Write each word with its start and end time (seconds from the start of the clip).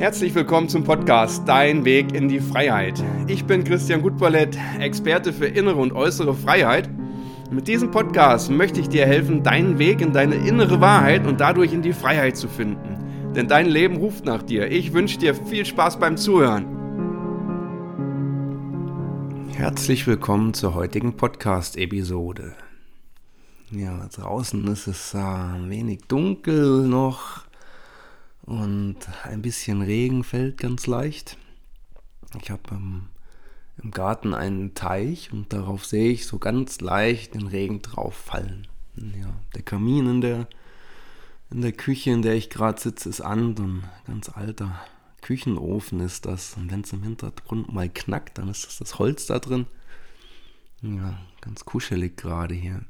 Herzlich 0.00 0.34
willkommen 0.34 0.70
zum 0.70 0.82
Podcast 0.82 1.46
Dein 1.46 1.84
Weg 1.84 2.14
in 2.14 2.26
die 2.26 2.40
Freiheit. 2.40 3.04
Ich 3.26 3.44
bin 3.44 3.64
Christian 3.64 4.00
Gutballett, 4.00 4.56
Experte 4.78 5.30
für 5.30 5.44
innere 5.44 5.76
und 5.76 5.92
äußere 5.92 6.34
Freiheit. 6.34 6.88
Mit 7.50 7.68
diesem 7.68 7.90
Podcast 7.90 8.50
möchte 8.50 8.80
ich 8.80 8.88
dir 8.88 9.04
helfen, 9.04 9.42
deinen 9.42 9.78
Weg 9.78 10.00
in 10.00 10.14
deine 10.14 10.36
innere 10.36 10.80
Wahrheit 10.80 11.26
und 11.26 11.38
dadurch 11.42 11.74
in 11.74 11.82
die 11.82 11.92
Freiheit 11.92 12.38
zu 12.38 12.48
finden. 12.48 13.34
Denn 13.36 13.46
dein 13.46 13.66
Leben 13.66 13.98
ruft 13.98 14.24
nach 14.24 14.42
dir. 14.42 14.70
Ich 14.70 14.94
wünsche 14.94 15.18
dir 15.18 15.34
viel 15.34 15.66
Spaß 15.66 15.98
beim 15.98 16.16
Zuhören. 16.16 16.64
Herzlich 19.52 20.06
willkommen 20.06 20.54
zur 20.54 20.74
heutigen 20.74 21.18
Podcast-Episode. 21.18 22.54
Ja, 23.70 24.08
draußen 24.16 24.66
ist 24.68 24.86
es 24.86 25.12
äh, 25.12 25.18
ein 25.18 25.68
wenig 25.68 26.00
dunkel 26.08 26.88
noch 26.88 27.49
und 28.50 28.96
ein 29.22 29.42
bisschen 29.42 29.80
Regen 29.80 30.24
fällt 30.24 30.58
ganz 30.58 30.88
leicht. 30.88 31.38
Ich 32.42 32.50
habe 32.50 32.62
ähm, 32.72 33.06
im 33.80 33.92
Garten 33.92 34.34
einen 34.34 34.74
Teich 34.74 35.32
und 35.32 35.52
darauf 35.52 35.86
sehe 35.86 36.10
ich 36.10 36.26
so 36.26 36.40
ganz 36.40 36.80
leicht 36.80 37.34
den 37.34 37.46
Regen 37.46 37.80
drauf 37.80 38.14
fallen. 38.14 38.66
Ja, 38.96 39.32
der 39.54 39.62
Kamin 39.62 40.06
in 40.08 40.20
der, 40.20 40.48
in 41.50 41.60
der 41.60 41.70
Küche, 41.70 42.10
in 42.10 42.22
der 42.22 42.34
ich 42.34 42.50
gerade 42.50 42.80
sitze, 42.80 43.08
ist 43.08 43.20
an. 43.20 43.56
So 43.56 43.62
ein 43.62 43.84
ganz 44.08 44.28
alter 44.28 44.84
Küchenofen 45.20 46.00
ist 46.00 46.26
das. 46.26 46.56
Und 46.56 46.72
wenn 46.72 46.80
es 46.80 46.92
im 46.92 47.04
Hintergrund 47.04 47.72
mal 47.72 47.88
knackt, 47.88 48.38
dann 48.38 48.48
ist 48.48 48.66
das 48.66 48.78
das 48.78 48.98
Holz 48.98 49.26
da 49.26 49.38
drin. 49.38 49.66
Ja, 50.82 51.20
ganz 51.40 51.64
kuschelig 51.64 52.16
gerade 52.16 52.56
hier. 52.56 52.84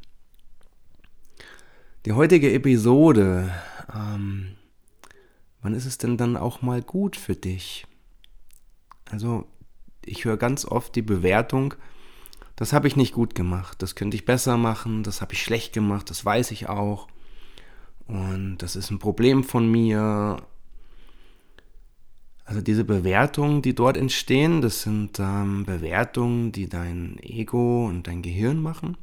Die 2.06 2.12
heutige 2.12 2.50
Episode 2.50 3.52
ähm, 3.95 4.56
wann 5.62 5.75
ist 5.75 5.86
es 5.86 5.98
denn 5.98 6.16
dann 6.16 6.36
auch 6.36 6.62
mal 6.62 6.83
gut 6.83 7.16
für 7.16 7.34
dich? 7.34 7.86
Also 9.11 9.47
ich 10.05 10.25
höre 10.25 10.36
ganz 10.36 10.64
oft 10.64 10.94
die 10.97 11.03
Bewertung, 11.03 11.75
das 12.56 12.72
habe 12.72 12.89
ich 12.89 12.97
nicht 12.97 13.14
gut 13.14 13.34
gemacht, 13.34 13.81
das 13.83 13.94
könnte 13.94 14.16
ich 14.16 14.25
besser 14.25 14.56
machen, 14.56 15.03
das 15.03 15.20
habe 15.20 15.33
ich 15.33 15.42
schlecht 15.42 15.72
gemacht, 15.72 16.11
das 16.11 16.25
weiß 16.25 16.50
ich 16.50 16.69
auch. 16.69 17.08
Und 18.06 18.58
das 18.58 18.77
ist 18.77 18.91
ein 18.91 18.98
Problem 18.98 19.44
von 19.44 19.70
mir. 19.70 20.42
Also 22.44 22.61
diese 22.61 22.84
Bewertungen, 22.84 23.62
die 23.62 23.75
dort 23.75 23.97
entstehen, 23.97 24.61
das 24.61 24.83
sind 24.83 25.20
ähm, 25.20 25.64
Bewertungen, 25.64 26.50
die 26.50 26.69
dein 26.69 27.19
Ego 27.22 27.86
und 27.86 28.08
dein 28.08 28.22
Gehirn 28.22 28.61
machen. 28.61 28.97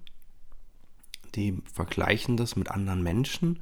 Die 1.36 1.58
vergleichen 1.74 2.36
das 2.36 2.58
mit 2.58 2.70
anderen 2.70 3.02
Menschen 3.02 3.60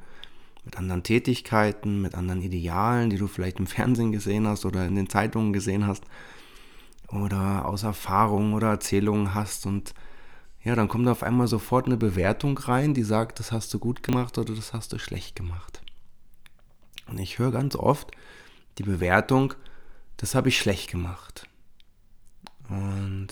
mit 0.65 0.77
anderen 0.77 1.03
Tätigkeiten, 1.03 2.01
mit 2.01 2.15
anderen 2.15 2.41
Idealen, 2.41 3.09
die 3.09 3.17
du 3.17 3.27
vielleicht 3.27 3.59
im 3.59 3.67
Fernsehen 3.67 4.11
gesehen 4.11 4.47
hast 4.47 4.65
oder 4.65 4.85
in 4.85 4.95
den 4.95 5.09
Zeitungen 5.09 5.53
gesehen 5.53 5.87
hast 5.87 6.03
oder 7.07 7.65
aus 7.65 7.83
Erfahrungen 7.83 8.53
oder 8.53 8.69
Erzählungen 8.69 9.33
hast 9.33 9.65
und 9.65 9.93
ja, 10.63 10.73
dann 10.73 10.87
kommt 10.87 11.07
auf 11.07 11.21
einmal 11.21 11.47
sofort 11.47 11.85
eine 11.85 11.95
Bewertung 11.95 12.57
rein, 12.57 12.95
die 12.95 13.03
sagt, 13.03 13.39
das 13.39 13.51
hast 13.51 13.71
du 13.71 13.77
gut 13.77 14.01
gemacht 14.01 14.39
oder 14.39 14.55
das 14.55 14.73
hast 14.73 14.91
du 14.93 14.97
schlecht 14.97 15.35
gemacht. 15.35 15.83
Und 17.05 17.19
ich 17.19 17.37
höre 17.37 17.51
ganz 17.51 17.75
oft 17.75 18.09
die 18.79 18.83
Bewertung, 18.83 19.53
das 20.17 20.33
habe 20.33 20.49
ich 20.49 20.57
schlecht 20.57 20.89
gemacht. 20.89 21.47
Und 22.67 23.27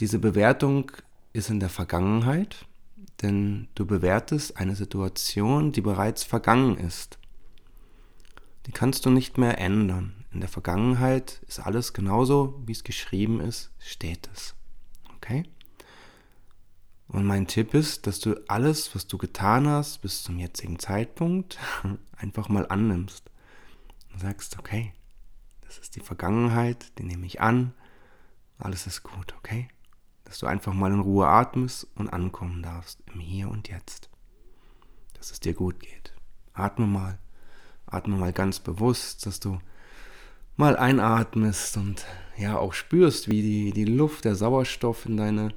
diese 0.00 0.18
Bewertung 0.18 0.92
ist 1.32 1.48
in 1.48 1.60
der 1.60 1.70
Vergangenheit 1.70 2.66
denn 3.24 3.68
du 3.74 3.86
bewertest 3.86 4.58
eine 4.58 4.76
Situation, 4.76 5.72
die 5.72 5.80
bereits 5.80 6.22
vergangen 6.22 6.76
ist. 6.76 7.18
Die 8.66 8.72
kannst 8.72 9.04
du 9.06 9.10
nicht 9.10 9.38
mehr 9.38 9.58
ändern. 9.58 10.24
In 10.32 10.40
der 10.40 10.48
Vergangenheit 10.48 11.40
ist 11.48 11.60
alles 11.60 11.92
genauso, 11.92 12.62
wie 12.66 12.72
es 12.72 12.84
geschrieben 12.84 13.40
ist, 13.40 13.70
steht 13.78 14.28
es. 14.32 14.54
Okay? 15.16 15.44
Und 17.08 17.24
mein 17.24 17.46
Tipp 17.46 17.74
ist, 17.74 18.06
dass 18.06 18.20
du 18.20 18.34
alles, 18.48 18.94
was 18.94 19.06
du 19.06 19.18
getan 19.18 19.68
hast 19.68 20.02
bis 20.02 20.22
zum 20.22 20.38
jetzigen 20.38 20.78
Zeitpunkt, 20.78 21.58
einfach 22.16 22.48
mal 22.48 22.66
annimmst. 22.68 23.30
Und 24.12 24.20
sagst, 24.20 24.58
okay, 24.58 24.92
das 25.62 25.78
ist 25.78 25.96
die 25.96 26.00
Vergangenheit, 26.00 26.98
die 26.98 27.04
nehme 27.04 27.26
ich 27.26 27.40
an, 27.40 27.72
alles 28.58 28.86
ist 28.86 29.02
gut, 29.02 29.34
okay? 29.36 29.68
Dass 30.24 30.38
du 30.38 30.46
einfach 30.46 30.72
mal 30.72 30.92
in 30.92 31.00
Ruhe 31.00 31.26
atmest 31.26 31.86
und 31.94 32.08
ankommen 32.08 32.62
darfst 32.62 33.02
im 33.12 33.20
Hier 33.20 33.48
und 33.48 33.68
Jetzt. 33.68 34.10
Dass 35.14 35.30
es 35.30 35.40
dir 35.40 35.54
gut 35.54 35.80
geht. 35.80 36.12
Atme 36.52 36.86
mal. 36.86 37.18
Atme 37.86 38.16
mal 38.16 38.32
ganz 38.32 38.58
bewusst, 38.58 39.26
dass 39.26 39.40
du 39.40 39.58
mal 40.56 40.76
einatmest 40.76 41.76
und 41.76 42.04
ja 42.36 42.58
auch 42.58 42.72
spürst, 42.72 43.30
wie 43.30 43.42
die, 43.42 43.72
die 43.72 43.84
Luft, 43.84 44.24
der 44.24 44.34
Sauerstoff 44.34 45.06
in 45.06 45.16
deine 45.16 45.54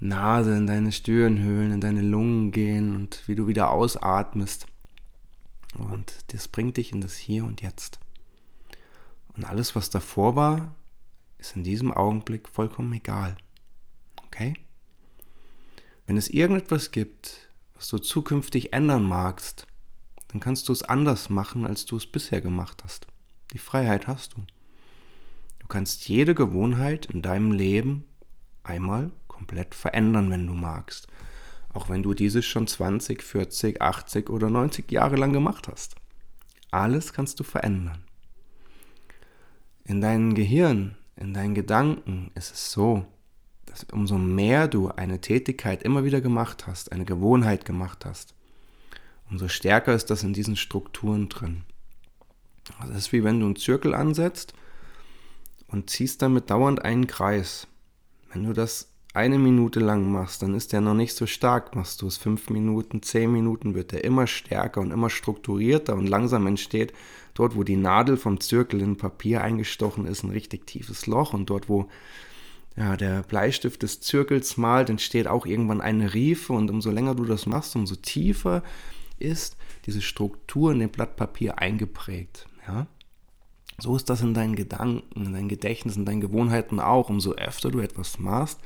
Nase, 0.00 0.56
in 0.56 0.66
deine 0.66 0.92
Stirnhöhlen, 0.92 1.72
in 1.72 1.80
deine 1.80 2.02
Lungen 2.02 2.50
gehen 2.50 2.94
und 2.96 3.22
wie 3.26 3.34
du 3.34 3.46
wieder 3.46 3.70
ausatmest. 3.70 4.66
Und 5.78 6.32
das 6.32 6.48
bringt 6.48 6.76
dich 6.76 6.92
in 6.92 7.00
das 7.00 7.16
Hier 7.16 7.44
und 7.44 7.62
Jetzt. 7.62 8.00
Und 9.36 9.44
alles, 9.44 9.74
was 9.76 9.90
davor 9.90 10.36
war, 10.36 10.74
ist 11.38 11.56
in 11.56 11.64
diesem 11.64 11.92
Augenblick 11.92 12.48
vollkommen 12.48 12.92
egal. 12.92 13.36
Okay? 14.32 14.54
Wenn 16.06 16.16
es 16.16 16.28
irgendetwas 16.28 16.90
gibt, 16.90 17.50
was 17.74 17.88
du 17.88 17.98
zukünftig 17.98 18.72
ändern 18.72 19.02
magst, 19.02 19.66
dann 20.28 20.40
kannst 20.40 20.68
du 20.68 20.72
es 20.72 20.82
anders 20.82 21.28
machen, 21.28 21.66
als 21.66 21.84
du 21.84 21.96
es 21.96 22.06
bisher 22.06 22.40
gemacht 22.40 22.82
hast. 22.84 23.06
Die 23.52 23.58
Freiheit 23.58 24.06
hast 24.06 24.32
du. 24.32 24.42
Du 25.58 25.66
kannst 25.66 26.08
jede 26.08 26.34
Gewohnheit 26.34 27.06
in 27.06 27.20
deinem 27.22 27.52
Leben 27.52 28.04
einmal 28.64 29.10
komplett 29.28 29.74
verändern, 29.74 30.30
wenn 30.30 30.46
du 30.46 30.54
magst. 30.54 31.06
Auch 31.74 31.88
wenn 31.88 32.02
du 32.02 32.14
dieses 32.14 32.46
schon 32.46 32.66
20, 32.66 33.22
40, 33.22 33.82
80 33.82 34.30
oder 34.30 34.48
90 34.48 34.90
Jahre 34.90 35.16
lang 35.16 35.32
gemacht 35.32 35.68
hast. 35.68 35.96
Alles 36.70 37.12
kannst 37.12 37.38
du 37.40 37.44
verändern. 37.44 38.04
In 39.84 40.00
deinem 40.00 40.34
Gehirn, 40.34 40.96
in 41.16 41.34
deinen 41.34 41.54
Gedanken 41.54 42.30
ist 42.34 42.52
es 42.52 42.72
so, 42.72 43.06
dass 43.66 43.84
umso 43.84 44.18
mehr 44.18 44.68
du 44.68 44.88
eine 44.88 45.20
Tätigkeit 45.20 45.82
immer 45.82 46.04
wieder 46.04 46.20
gemacht 46.20 46.66
hast, 46.66 46.92
eine 46.92 47.04
Gewohnheit 47.04 47.64
gemacht 47.64 48.04
hast, 48.04 48.34
umso 49.30 49.48
stärker 49.48 49.94
ist 49.94 50.10
das 50.10 50.22
in 50.22 50.32
diesen 50.32 50.56
Strukturen 50.56 51.28
drin. 51.28 51.64
Es 52.90 52.96
ist 52.96 53.12
wie 53.12 53.24
wenn 53.24 53.40
du 53.40 53.46
einen 53.46 53.56
Zirkel 53.56 53.94
ansetzt 53.94 54.54
und 55.66 55.90
ziehst 55.90 56.22
damit 56.22 56.50
dauernd 56.50 56.84
einen 56.84 57.06
Kreis. 57.06 57.66
Wenn 58.32 58.44
du 58.44 58.52
das 58.52 58.92
eine 59.14 59.38
Minute 59.38 59.80
lang 59.80 60.10
machst, 60.10 60.42
dann 60.42 60.54
ist 60.54 60.72
der 60.72 60.80
noch 60.80 60.94
nicht 60.94 61.14
so 61.14 61.26
stark. 61.26 61.74
Machst 61.74 62.00
du 62.00 62.06
es 62.06 62.16
fünf 62.16 62.48
Minuten, 62.50 63.02
zehn 63.02 63.30
Minuten, 63.30 63.74
wird 63.74 63.92
der 63.92 64.04
immer 64.04 64.26
stärker 64.26 64.80
und 64.80 64.90
immer 64.90 65.10
strukturierter 65.10 65.94
und 65.94 66.06
langsam 66.06 66.46
entsteht 66.46 66.92
dort, 67.34 67.56
wo 67.56 67.62
die 67.62 67.76
Nadel 67.76 68.16
vom 68.16 68.40
Zirkel 68.40 68.80
in 68.80 68.96
Papier 68.96 69.42
eingestochen 69.42 70.06
ist, 70.06 70.22
ein 70.22 70.30
richtig 70.30 70.66
tiefes 70.66 71.06
Loch 71.06 71.32
und 71.34 71.50
dort, 71.50 71.68
wo 71.68 71.88
ja, 72.76 72.96
der 72.96 73.22
Bleistift 73.22 73.82
des 73.82 74.00
Zirkels 74.00 74.56
malt, 74.56 74.88
entsteht 74.88 75.26
auch 75.26 75.46
irgendwann 75.46 75.80
eine 75.80 76.14
Riefe 76.14 76.52
und 76.52 76.70
umso 76.70 76.90
länger 76.90 77.14
du 77.14 77.24
das 77.24 77.46
machst, 77.46 77.76
umso 77.76 77.96
tiefer 77.96 78.62
ist 79.18 79.56
diese 79.86 80.02
Struktur 80.02 80.72
in 80.72 80.78
dem 80.78 80.90
Blatt 80.90 81.16
Papier 81.16 81.58
eingeprägt. 81.58 82.46
Ja? 82.66 82.86
So 83.78 83.96
ist 83.96 84.08
das 84.08 84.20
in 84.20 84.34
deinen 84.34 84.56
Gedanken, 84.56 85.24
in 85.26 85.32
deinen 85.32 85.48
Gedächtnis, 85.48 85.96
in 85.96 86.04
deinen 86.04 86.20
Gewohnheiten 86.20 86.80
auch. 86.80 87.08
Umso 87.08 87.32
öfter 87.32 87.70
du 87.70 87.80
etwas 87.80 88.18
machst, 88.18 88.60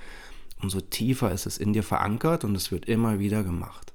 umso 0.60 0.80
tiefer 0.80 1.32
ist 1.32 1.46
es 1.46 1.58
in 1.58 1.72
dir 1.72 1.82
verankert 1.82 2.44
und 2.44 2.54
es 2.54 2.70
wird 2.70 2.86
immer 2.86 3.18
wieder 3.18 3.42
gemacht. 3.42 3.92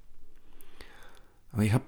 Aber 1.51 1.63
ich 1.63 1.73
habe 1.73 1.85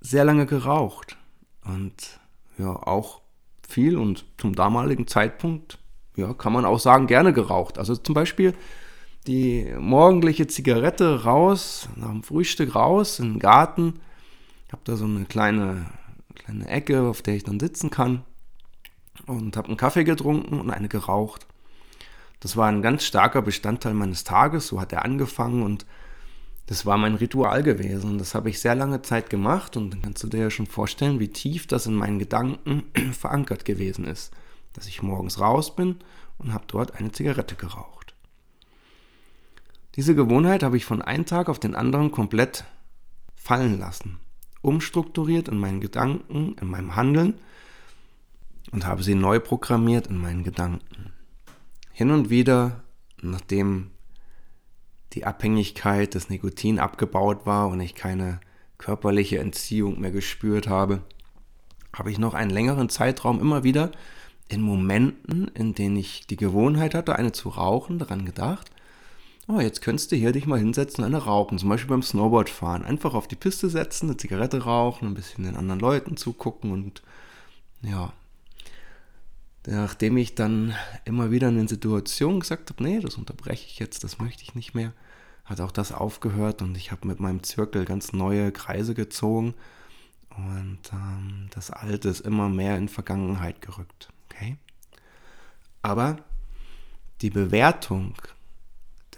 sehr 0.00 0.24
lange 0.24 0.46
geraucht 0.46 1.16
und 1.64 2.20
ja, 2.58 2.70
auch 2.70 3.22
viel 3.66 3.96
und 3.96 4.24
zum 4.36 4.54
damaligen 4.54 5.06
Zeitpunkt 5.06 5.78
ja, 6.16 6.32
kann 6.32 6.52
man 6.52 6.64
auch 6.64 6.78
sagen, 6.78 7.06
gerne 7.06 7.32
geraucht. 7.32 7.78
Also 7.78 7.96
zum 7.96 8.14
Beispiel 8.14 8.54
die 9.26 9.72
morgendliche 9.78 10.46
Zigarette 10.46 11.24
raus, 11.24 11.88
nach 11.96 12.10
dem 12.10 12.22
Frühstück 12.22 12.74
raus 12.74 13.18
in 13.18 13.34
den 13.34 13.38
Garten. 13.38 14.00
Ich 14.66 14.72
habe 14.72 14.82
da 14.84 14.96
so 14.96 15.06
eine 15.06 15.24
kleine, 15.24 15.86
kleine 16.34 16.68
Ecke, 16.68 17.02
auf 17.02 17.22
der 17.22 17.34
ich 17.34 17.44
dann 17.44 17.58
sitzen 17.58 17.90
kann. 17.90 18.22
Und 19.26 19.56
habe 19.56 19.68
einen 19.68 19.76
Kaffee 19.76 20.04
getrunken 20.04 20.60
und 20.60 20.70
eine 20.70 20.88
geraucht. 20.88 21.46
Das 22.40 22.56
war 22.56 22.68
ein 22.68 22.82
ganz 22.82 23.04
starker 23.04 23.42
Bestandteil 23.42 23.94
meines 23.94 24.24
Tages. 24.24 24.66
So 24.66 24.80
hat 24.80 24.92
er 24.92 25.04
angefangen 25.04 25.62
und 25.62 25.86
das 26.66 26.84
war 26.84 26.98
mein 26.98 27.14
Ritual 27.14 27.62
gewesen. 27.62 28.18
Das 28.18 28.34
habe 28.34 28.50
ich 28.50 28.60
sehr 28.60 28.74
lange 28.74 29.02
Zeit 29.02 29.30
gemacht 29.30 29.76
und 29.76 29.90
dann 29.90 30.02
kannst 30.02 30.22
du 30.22 30.28
dir 30.28 30.40
ja 30.40 30.50
schon 30.50 30.66
vorstellen, 30.66 31.20
wie 31.20 31.28
tief 31.28 31.66
das 31.66 31.86
in 31.86 31.94
meinen 31.94 32.18
Gedanken 32.18 32.84
verankert 33.12 33.64
gewesen 33.64 34.04
ist 34.04 34.32
dass 34.74 34.86
ich 34.86 35.02
morgens 35.02 35.40
raus 35.40 35.74
bin 35.74 35.96
und 36.36 36.52
habe 36.52 36.64
dort 36.66 36.96
eine 36.96 37.10
Zigarette 37.12 37.54
geraucht. 37.54 38.14
Diese 39.96 40.14
Gewohnheit 40.14 40.62
habe 40.62 40.76
ich 40.76 40.84
von 40.84 41.00
einem 41.00 41.24
Tag 41.24 41.48
auf 41.48 41.58
den 41.58 41.74
anderen 41.74 42.10
komplett 42.10 42.64
fallen 43.34 43.78
lassen. 43.78 44.20
umstrukturiert 44.62 45.48
in 45.48 45.58
meinen 45.58 45.82
Gedanken, 45.82 46.56
in 46.58 46.68
meinem 46.68 46.96
Handeln 46.96 47.34
und 48.72 48.86
habe 48.86 49.02
sie 49.02 49.14
neu 49.14 49.38
programmiert 49.38 50.06
in 50.06 50.16
meinen 50.16 50.42
Gedanken. 50.42 51.12
Hin 51.92 52.10
und 52.10 52.30
wieder, 52.30 52.82
nachdem 53.20 53.90
die 55.12 55.26
Abhängigkeit 55.26 56.14
des 56.14 56.30
Nikotin 56.30 56.78
abgebaut 56.78 57.44
war 57.44 57.68
und 57.68 57.80
ich 57.80 57.94
keine 57.94 58.40
körperliche 58.78 59.38
Entziehung 59.38 60.00
mehr 60.00 60.10
gespürt 60.10 60.66
habe, 60.66 61.02
habe 61.94 62.10
ich 62.10 62.18
noch 62.18 62.32
einen 62.32 62.50
längeren 62.50 62.88
Zeitraum 62.88 63.40
immer 63.40 63.64
wieder 63.64 63.92
in 64.48 64.60
Momenten, 64.60 65.48
in 65.48 65.74
denen 65.74 65.96
ich 65.96 66.26
die 66.26 66.36
Gewohnheit 66.36 66.94
hatte, 66.94 67.16
eine 67.16 67.32
zu 67.32 67.48
rauchen, 67.48 67.98
daran 67.98 68.24
gedacht, 68.24 68.70
oh, 69.48 69.60
jetzt 69.60 69.82
könntest 69.82 70.12
du 70.12 70.16
hier 70.16 70.32
dich 70.32 70.46
mal 70.46 70.58
hinsetzen 70.58 71.04
und 71.04 71.14
eine 71.14 71.22
rauchen, 71.22 71.58
zum 71.58 71.68
Beispiel 71.68 71.90
beim 71.90 72.02
Snowboardfahren. 72.02 72.84
Einfach 72.84 73.14
auf 73.14 73.28
die 73.28 73.36
Piste 73.36 73.68
setzen, 73.68 74.08
eine 74.08 74.16
Zigarette 74.16 74.64
rauchen, 74.64 75.08
ein 75.08 75.14
bisschen 75.14 75.44
den 75.44 75.56
anderen 75.56 75.80
Leuten 75.80 76.16
zugucken 76.16 76.72
und 76.72 77.02
ja. 77.82 78.12
Nachdem 79.66 80.18
ich 80.18 80.34
dann 80.34 80.74
immer 81.06 81.30
wieder 81.30 81.48
in 81.48 81.56
den 81.56 81.68
Situationen 81.68 82.40
gesagt 82.40 82.70
habe, 82.70 82.82
nee, 82.82 83.00
das 83.00 83.16
unterbreche 83.16 83.66
ich 83.66 83.78
jetzt, 83.78 84.04
das 84.04 84.18
möchte 84.18 84.42
ich 84.42 84.54
nicht 84.54 84.74
mehr, 84.74 84.92
hat 85.46 85.60
auch 85.60 85.70
das 85.70 85.90
aufgehört 85.90 86.60
und 86.60 86.76
ich 86.76 86.92
habe 86.92 87.08
mit 87.08 87.18
meinem 87.18 87.42
Zirkel 87.42 87.86
ganz 87.86 88.12
neue 88.12 88.52
Kreise 88.52 88.94
gezogen 88.94 89.54
und 90.36 90.80
ähm, 90.92 91.48
das 91.50 91.70
Alte 91.70 92.10
ist 92.10 92.20
immer 92.20 92.50
mehr 92.50 92.76
in 92.76 92.88
Vergangenheit 92.88 93.62
gerückt. 93.62 94.10
Aber 95.84 96.16
die 97.20 97.28
Bewertung 97.28 98.14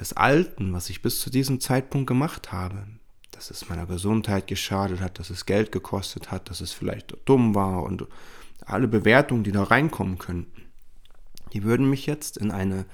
des 0.01 0.15
Alten, 0.15 0.73
was 0.73 0.91
ich 0.91 1.01
bis 1.01 1.21
zu 1.21 1.31
diesem 1.31 1.61
Zeitpunkt 1.61 2.09
gemacht 2.09 2.51
habe, 2.51 2.89
dass 3.31 3.53
es 3.53 3.69
meiner 3.69 3.87
Gesundheit 3.87 4.49
geschadet 4.49 5.01
hat, 5.01 5.21
dass 5.21 5.31
es 5.31 5.47
Geld 5.47 5.71
gekostet 5.71 6.33
hat, 6.33 6.51
dass 6.51 6.61
es 6.61 6.73
vielleicht 6.73 7.17
dumm 7.25 7.55
war 7.55 7.85
und 7.85 8.05
alle 8.65 8.89
Bewertungen, 8.89 9.45
die 9.45 9.53
da 9.53 9.63
reinkommen 9.63 10.19
könnten, 10.19 10.63
die 11.53 11.63
würden 11.63 11.89
mich 11.89 12.05
jetzt 12.07 12.37
in 12.37 12.51
eine 12.51 12.85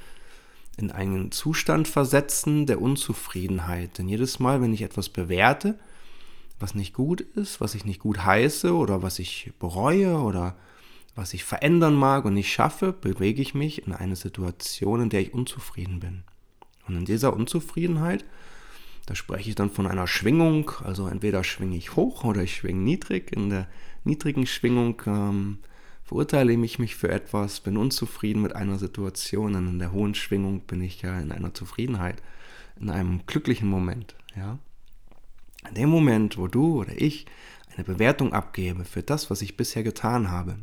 in 0.77 0.91
einen 0.91 1.33
Zustand 1.33 1.89
versetzen 1.89 2.67
der 2.67 2.81
Unzufriedenheit. 2.81 3.97
Denn 3.97 4.09
jedes 4.09 4.39
Mal, 4.39 4.61
wenn 4.61 4.73
ich 4.75 4.83
etwas 4.83 5.09
bewerte, 5.09 5.79
was 6.61 6.75
nicht 6.75 6.93
gut 6.93 7.23
ist, 7.23 7.61
was 7.61 7.75
ich 7.75 7.87
nicht 7.87 8.01
gut 8.01 8.25
heiße 8.25 8.75
oder 8.75 9.03
was 9.03 9.19
ich 9.19 9.53
bereue 9.59 10.19
oder 10.19 10.57
was 11.15 11.35
ich 11.35 11.45
verändern 11.45 11.95
mag 11.95 12.25
und 12.25 12.35
nicht 12.35 12.53
schaffe, 12.53 12.93
bewege 12.93 13.43
ich 13.43 13.55
mich 13.55 13.87
in 13.87 13.93
eine 13.93 14.17
Situation, 14.17 15.03
in 15.03 15.11
der 15.11 15.21
ich 15.21 15.35
unzufrieden 15.35 16.01
bin. 16.01 16.25
Und 16.89 16.97
in 16.97 17.05
dieser 17.05 17.35
Unzufriedenheit, 17.35 18.25
da 19.07 19.15
spreche 19.15 19.51
ich 19.51 19.55
dann 19.55 19.71
von 19.71 19.87
einer 19.87 20.07
Schwingung, 20.07 20.71
also 20.83 21.09
entweder 21.09 21.45
schwinge 21.45 21.77
ich 21.77 21.97
hoch 21.97 22.25
oder 22.25 22.43
ich 22.43 22.57
schwinge 22.57 22.81
niedrig. 22.81 23.33
In 23.33 23.51
der 23.51 23.69
niedrigen 24.05 24.47
Schwingung 24.47 25.03
ähm, 25.07 25.59
verurteile 26.03 26.53
ich 26.53 26.79
mich 26.79 26.97
für 26.97 27.11
etwas, 27.11 27.61
bin 27.61 27.77
unzufrieden 27.77 28.43
mit 28.43 28.57
einer 28.57 28.79
Situation 28.79 29.55
und 29.55 29.69
in 29.69 29.79
der 29.79 29.93
hohen 29.93 30.15
Schwingung 30.15 30.61
bin 30.61 30.81
ich 30.81 31.03
ja 31.03 31.19
in 31.21 31.33
einer 31.33 31.53
Zufriedenheit, 31.53 32.23
in 32.81 32.91
einem 32.91 33.27
glücklichen 33.27 33.69
Moment. 33.69 34.15
Ja? 34.37 34.59
In 35.69 35.75
dem 35.75 35.89
Moment, 35.89 36.39
wo 36.39 36.49
du 36.49 36.81
oder 36.81 37.01
ich 37.01 37.27
eine 37.75 37.85
Bewertung 37.85 38.33
abgebe 38.33 38.85
für 38.85 39.03
das, 39.03 39.31
was 39.31 39.43
ich 39.43 39.57
bisher 39.57 39.83
getan 39.83 40.31
habe, 40.31 40.57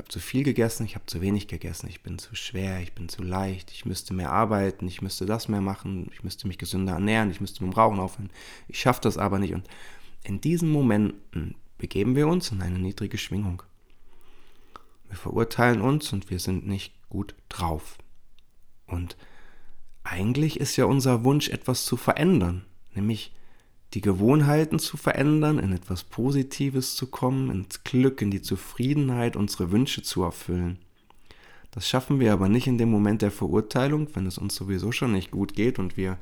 habe 0.00 0.08
zu 0.08 0.18
viel 0.18 0.42
gegessen, 0.42 0.84
ich 0.84 0.94
habe 0.94 1.06
zu 1.06 1.20
wenig 1.20 1.46
gegessen, 1.46 1.88
ich 1.88 2.02
bin 2.02 2.18
zu 2.18 2.34
schwer, 2.34 2.80
ich 2.80 2.94
bin 2.94 3.08
zu 3.08 3.22
leicht, 3.22 3.70
ich 3.70 3.84
müsste 3.84 4.14
mehr 4.14 4.32
arbeiten, 4.32 4.88
ich 4.88 5.02
müsste 5.02 5.26
das 5.26 5.48
mehr 5.48 5.60
machen, 5.60 6.10
ich 6.12 6.24
müsste 6.24 6.48
mich 6.48 6.58
gesünder 6.58 6.94
ernähren, 6.94 7.30
ich 7.30 7.40
müsste 7.40 7.62
mit 7.62 7.72
dem 7.72 7.76
Rauchen 7.76 8.00
aufhören, 8.00 8.30
ich 8.66 8.80
schaffe 8.80 9.02
das 9.02 9.18
aber 9.18 9.38
nicht. 9.38 9.54
Und 9.54 9.68
in 10.24 10.40
diesen 10.40 10.70
Momenten 10.70 11.54
begeben 11.78 12.16
wir 12.16 12.28
uns 12.28 12.50
in 12.50 12.62
eine 12.62 12.78
niedrige 12.78 13.18
Schwingung. 13.18 13.62
Wir 15.08 15.16
verurteilen 15.16 15.80
uns 15.80 16.12
und 16.12 16.30
wir 16.30 16.38
sind 16.38 16.66
nicht 16.66 16.94
gut 17.08 17.34
drauf. 17.48 17.98
Und 18.86 19.16
eigentlich 20.02 20.58
ist 20.58 20.76
ja 20.76 20.86
unser 20.86 21.24
Wunsch, 21.24 21.48
etwas 21.48 21.84
zu 21.84 21.96
verändern, 21.96 22.64
nämlich 22.94 23.32
die 23.94 24.00
Gewohnheiten 24.00 24.78
zu 24.78 24.96
verändern, 24.96 25.58
in 25.58 25.72
etwas 25.72 26.04
Positives 26.04 26.94
zu 26.94 27.08
kommen, 27.08 27.50
ins 27.50 27.82
Glück, 27.82 28.22
in 28.22 28.30
die 28.30 28.42
Zufriedenheit, 28.42 29.36
unsere 29.36 29.72
Wünsche 29.72 30.02
zu 30.02 30.22
erfüllen. 30.22 30.78
Das 31.72 31.88
schaffen 31.88 32.20
wir 32.20 32.32
aber 32.32 32.48
nicht 32.48 32.66
in 32.66 32.78
dem 32.78 32.90
Moment 32.90 33.22
der 33.22 33.30
Verurteilung, 33.30 34.08
wenn 34.14 34.26
es 34.26 34.38
uns 34.38 34.54
sowieso 34.54 34.92
schon 34.92 35.12
nicht 35.12 35.30
gut 35.30 35.54
geht 35.54 35.78
und 35.78 35.96
wir 35.96 36.18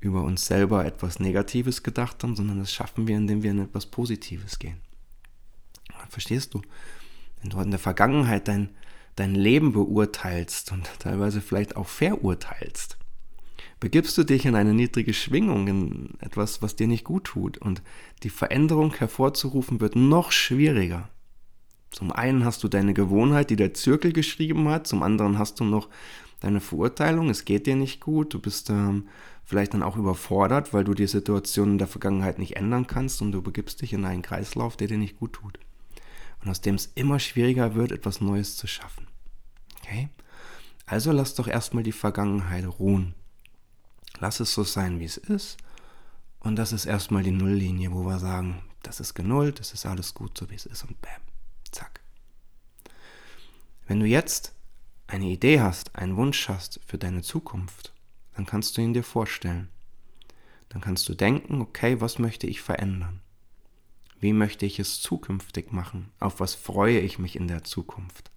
über 0.00 0.22
uns 0.22 0.46
selber 0.46 0.84
etwas 0.84 1.20
Negatives 1.20 1.82
gedacht 1.82 2.22
haben, 2.22 2.36
sondern 2.36 2.58
das 2.58 2.72
schaffen 2.72 3.08
wir, 3.08 3.16
indem 3.16 3.42
wir 3.42 3.50
in 3.50 3.60
etwas 3.60 3.86
Positives 3.86 4.58
gehen. 4.58 4.76
Verstehst 6.08 6.54
du? 6.54 6.62
Wenn 7.40 7.50
du 7.50 7.60
in 7.60 7.70
der 7.70 7.80
Vergangenheit 7.80 8.48
dein, 8.48 8.70
dein 9.16 9.34
Leben 9.34 9.72
beurteilst 9.72 10.72
und 10.72 10.88
teilweise 10.98 11.40
vielleicht 11.40 11.76
auch 11.76 11.88
verurteilst, 11.88 12.98
begibst 13.80 14.16
du 14.16 14.24
dich 14.24 14.46
in 14.46 14.54
eine 14.54 14.74
niedrige 14.74 15.12
Schwingung, 15.12 15.68
in 15.68 16.10
etwas, 16.20 16.62
was 16.62 16.76
dir 16.76 16.86
nicht 16.86 17.04
gut 17.04 17.24
tut. 17.24 17.58
Und 17.58 17.82
die 18.22 18.30
Veränderung 18.30 18.94
hervorzurufen 18.94 19.80
wird 19.80 19.96
noch 19.96 20.32
schwieriger. 20.32 21.08
Zum 21.90 22.12
einen 22.12 22.44
hast 22.44 22.62
du 22.64 22.68
deine 22.68 22.94
Gewohnheit, 22.94 23.50
die 23.50 23.56
der 23.56 23.74
Zirkel 23.74 24.12
geschrieben 24.12 24.68
hat, 24.68 24.86
zum 24.86 25.02
anderen 25.02 25.38
hast 25.38 25.60
du 25.60 25.64
noch 25.64 25.88
deine 26.40 26.60
Verurteilung, 26.60 27.30
es 27.30 27.44
geht 27.44 27.66
dir 27.66 27.76
nicht 27.76 28.00
gut, 28.00 28.34
du 28.34 28.38
bist 28.38 28.68
ähm, 28.68 29.08
vielleicht 29.44 29.72
dann 29.72 29.82
auch 29.82 29.96
überfordert, 29.96 30.74
weil 30.74 30.84
du 30.84 30.92
die 30.92 31.06
Situation 31.06 31.72
in 31.72 31.78
der 31.78 31.86
Vergangenheit 31.86 32.38
nicht 32.38 32.56
ändern 32.56 32.86
kannst 32.86 33.22
und 33.22 33.32
du 33.32 33.40
begibst 33.40 33.80
dich 33.80 33.92
in 33.92 34.04
einen 34.04 34.22
Kreislauf, 34.22 34.76
der 34.76 34.88
dir 34.88 34.98
nicht 34.98 35.18
gut 35.18 35.34
tut. 35.34 35.58
Und 36.42 36.50
aus 36.50 36.60
dem 36.60 36.74
es 36.74 36.92
immer 36.94 37.18
schwieriger 37.18 37.74
wird, 37.74 37.92
etwas 37.92 38.20
Neues 38.20 38.56
zu 38.56 38.66
schaffen. 38.66 39.06
Okay? 39.82 40.08
Also 40.84 41.12
lass 41.12 41.34
doch 41.34 41.48
erstmal 41.48 41.82
die 41.82 41.92
Vergangenheit 41.92 42.66
ruhen. 42.78 43.14
Lass 44.20 44.40
es 44.40 44.52
so 44.52 44.64
sein, 44.64 45.00
wie 45.00 45.04
es 45.04 45.16
ist. 45.16 45.56
Und 46.40 46.56
das 46.56 46.72
ist 46.72 46.86
erstmal 46.86 47.22
die 47.22 47.32
Nulllinie, 47.32 47.92
wo 47.92 48.04
wir 48.04 48.18
sagen, 48.18 48.62
das 48.82 49.00
ist 49.00 49.14
genullt, 49.14 49.58
das 49.58 49.72
ist 49.72 49.84
alles 49.84 50.14
gut, 50.14 50.38
so 50.38 50.48
wie 50.48 50.54
es 50.54 50.66
ist 50.66 50.84
und 50.84 51.00
bam, 51.00 51.20
zack. 51.72 52.00
Wenn 53.86 54.00
du 54.00 54.06
jetzt 54.06 54.54
eine 55.06 55.26
Idee 55.26 55.60
hast, 55.60 55.96
einen 55.96 56.16
Wunsch 56.16 56.48
hast 56.48 56.80
für 56.86 56.98
deine 56.98 57.22
Zukunft, 57.22 57.92
dann 58.34 58.46
kannst 58.46 58.76
du 58.76 58.82
ihn 58.82 58.94
dir 58.94 59.02
vorstellen. 59.02 59.68
Dann 60.68 60.80
kannst 60.80 61.08
du 61.08 61.14
denken, 61.14 61.60
okay, 61.60 62.00
was 62.00 62.18
möchte 62.18 62.46
ich 62.46 62.60
verändern? 62.60 63.20
Wie 64.18 64.32
möchte 64.32 64.66
ich 64.66 64.78
es 64.78 65.00
zukünftig 65.00 65.72
machen? 65.72 66.10
Auf 66.20 66.40
was 66.40 66.54
freue 66.54 66.98
ich 67.00 67.18
mich 67.18 67.36
in 67.36 67.48
der 67.48 67.64
Zukunft? 67.64 68.30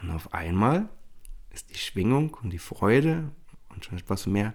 Und 0.00 0.10
auf 0.10 0.34
einmal 0.34 0.88
ist 1.50 1.70
die 1.70 1.78
Schwingung 1.78 2.34
und 2.34 2.50
die 2.50 2.58
Freude 2.58 3.30
und 3.68 3.84
schon 3.84 3.98
etwas 3.98 4.26
mehr 4.26 4.54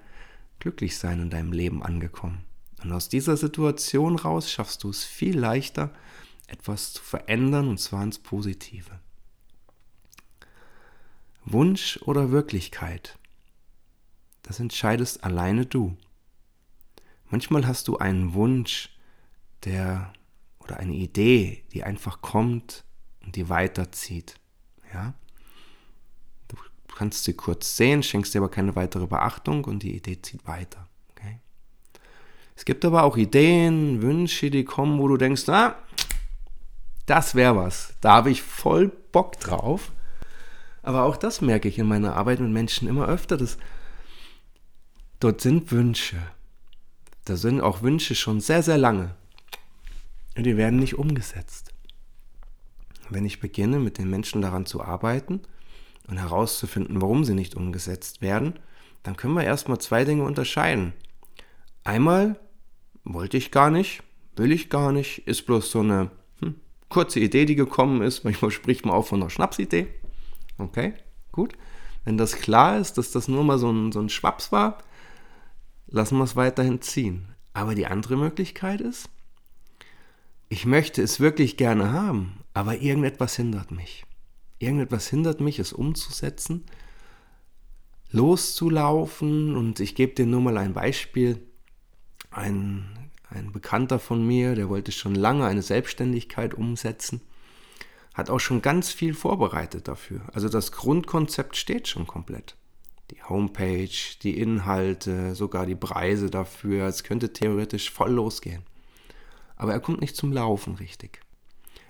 glücklich 0.60 0.98
sein 0.98 1.22
in 1.22 1.30
deinem 1.30 1.52
Leben 1.52 1.84
angekommen. 1.84 2.46
Und 2.84 2.92
aus 2.92 3.10
dieser 3.10 3.38
Situation 3.38 4.18
raus 4.18 4.52
schaffst 4.52 4.84
du 4.84 4.90
es 4.90 5.04
viel 5.04 5.38
leichter, 5.38 5.94
etwas 6.48 6.94
zu 6.94 7.04
verändern 7.04 7.68
und 7.68 7.80
zwar 7.80 8.04
ins 8.04 8.20
Positive. 8.20 9.00
Wunsch 11.46 11.98
oder 12.04 12.32
Wirklichkeit, 12.32 13.18
das 14.44 14.60
entscheidest 14.60 15.24
alleine 15.24 15.66
du. 15.66 15.98
Manchmal 17.30 17.68
hast 17.68 17.88
du 17.88 17.98
einen 17.98 18.34
Wunsch, 18.34 18.90
der 19.64 20.14
oder 20.60 20.78
eine 20.78 20.94
Idee, 20.94 21.64
die 21.74 21.84
einfach 21.84 22.22
kommt 22.22 22.86
und 23.26 23.36
die 23.36 23.50
weiterzieht. 23.50 24.40
Ja? 24.94 25.14
Kannst 26.98 27.26
sie 27.26 27.34
kurz 27.34 27.78
sehen, 27.78 28.02
schenkst 28.02 28.34
dir 28.34 28.40
aber 28.40 28.50
keine 28.50 28.76
weitere 28.76 29.06
Beachtung 29.06 29.66
und 29.66 29.84
die 29.84 29.96
Idee 29.96 30.20
zieht 30.20 30.48
weiter. 30.48 30.88
Okay? 31.12 31.40
Es 32.56 32.66
gibt 32.66 32.84
aber 32.86 33.04
auch 33.04 33.18
Ideen, 33.18 34.02
Wünsche, 34.02 34.50
die 34.50 34.66
kommen, 34.66 34.98
wo 35.00 35.08
du 35.08 35.18
denkst, 35.18 35.48
ah, 35.50 35.76
das 37.06 37.36
wäre 37.36 37.56
was. 37.56 37.94
Da 38.02 38.14
habe 38.14 38.32
ich 38.32 38.42
voll 38.42 38.92
Bock 39.12 39.40
drauf. 39.40 39.92
Aber 40.82 41.04
auch 41.04 41.18
das 41.18 41.42
merke 41.42 41.68
ich 41.68 41.78
in 41.78 41.88
meiner 41.88 42.16
Arbeit 42.16 42.40
mit 42.40 42.50
Menschen 42.50 42.88
immer 42.88 43.08
öfter, 43.08 43.38
dass 43.38 43.60
dort 45.20 45.42
sind 45.42 45.72
Wünsche. 45.72 46.18
Da 47.26 47.36
sind 47.36 47.62
auch 47.62 47.84
Wünsche 47.84 48.16
schon 48.16 48.42
sehr, 48.42 48.64
sehr 48.64 48.80
lange. 48.80 49.14
Und 50.36 50.46
die 50.46 50.58
werden 50.58 50.80
nicht 50.80 50.98
umgesetzt. 50.98 51.74
Wenn 53.10 53.26
ich 53.26 53.40
beginne, 53.40 53.80
mit 53.80 54.00
den 54.00 54.10
Menschen 54.10 54.42
daran 54.42 54.66
zu 54.66 54.82
arbeiten, 54.82 55.42
und 56.08 56.18
herauszufinden, 56.18 57.02
warum 57.02 57.24
sie 57.24 57.34
nicht 57.34 57.56
umgesetzt 57.56 58.22
werden, 58.22 58.60
dann 59.04 59.18
können 59.18 59.36
wir 59.36 59.44
erstmal 59.44 59.80
zwei 59.80 60.06
Dinge 60.06 60.24
unterscheiden. 60.24 60.94
Einmal 61.84 62.40
wollte 63.04 63.38
ich 63.38 63.52
gar 63.52 63.70
nicht, 63.70 64.04
will 64.36 64.52
ich 64.52 64.70
gar 64.70 64.92
nicht, 64.92 65.28
ist 65.28 65.46
bloß 65.46 65.72
so 65.72 65.80
eine 65.80 66.12
hm, 66.42 66.56
kurze 66.90 67.20
Idee, 67.20 67.46
die 67.46 67.56
gekommen 67.56 68.02
ist. 68.02 68.24
Manchmal 68.24 68.52
spricht 68.52 68.86
man 68.86 68.96
auch 68.96 69.08
von 69.08 69.22
einer 69.22 69.30
Schnapsidee. 69.30 69.88
Okay, 70.58 70.94
gut. 71.32 71.54
Wenn 72.04 72.18
das 72.18 72.38
klar 72.38 72.80
ist, 72.80 72.98
dass 72.98 73.12
das 73.12 73.28
nur 73.28 73.44
mal 73.44 73.60
so 73.60 73.72
ein, 73.72 73.92
so 73.92 74.00
ein 74.00 74.10
Schwaps 74.10 74.52
war, 74.52 74.78
lassen 75.88 76.18
wir 76.18 76.24
es 76.24 76.36
weiterhin 76.36 76.82
ziehen. 76.82 77.36
Aber 77.54 77.76
die 77.76 77.88
andere 77.88 78.18
Möglichkeit 78.18 78.82
ist, 78.82 79.10
ich 80.50 80.66
möchte 80.66 81.02
es 81.02 81.20
wirklich 81.20 81.58
gerne 81.58 81.92
haben, 81.92 82.40
aber 82.54 82.78
irgendetwas 82.78 83.36
hindert 83.36 83.72
mich. 83.72 84.07
Irgendetwas 84.60 85.08
hindert 85.08 85.40
mich, 85.40 85.60
es 85.60 85.74
umzusetzen, 85.74 86.66
loszulaufen. 88.12 89.56
Und 89.56 89.80
ich 89.80 89.96
gebe 89.96 90.14
dir 90.14 90.26
nur 90.26 90.42
mal 90.42 90.58
ein 90.58 90.74
Beispiel. 90.74 91.42
Ein, 92.32 93.10
ein 93.30 93.52
Bekannter 93.52 94.00
von 94.00 94.26
mir, 94.26 94.56
der 94.56 94.70
wollte 94.70 94.92
schon 94.92 95.16
lange 95.16 95.46
eine 95.46 95.62
Selbstständigkeit 95.62 96.54
umsetzen, 96.54 97.22
hat 98.14 98.30
auch 98.30 98.40
schon 98.40 98.62
ganz 98.62 98.92
viel 98.92 99.14
vorbereitet 99.14 99.88
dafür. 99.88 100.22
Also 100.34 100.50
das 100.50 100.72
Grundkonzept 100.72 101.56
steht 101.56 101.88
schon 101.88 102.08
komplett. 102.08 102.56
Die 103.12 103.24
Homepage, 103.24 103.90
die 104.22 104.38
Inhalte, 104.38 105.34
sogar 105.34 105.66
die 105.66 105.76
Preise 105.76 106.30
dafür. 106.30 106.88
Es 106.88 107.04
könnte 107.04 107.32
theoretisch 107.32 107.90
voll 107.90 108.12
losgehen. 108.12 108.64
Aber 109.56 109.72
er 109.72 109.80
kommt 109.80 110.02
nicht 110.02 110.16
zum 110.16 110.34
Laufen 110.34 110.76
richtig. 110.76 111.22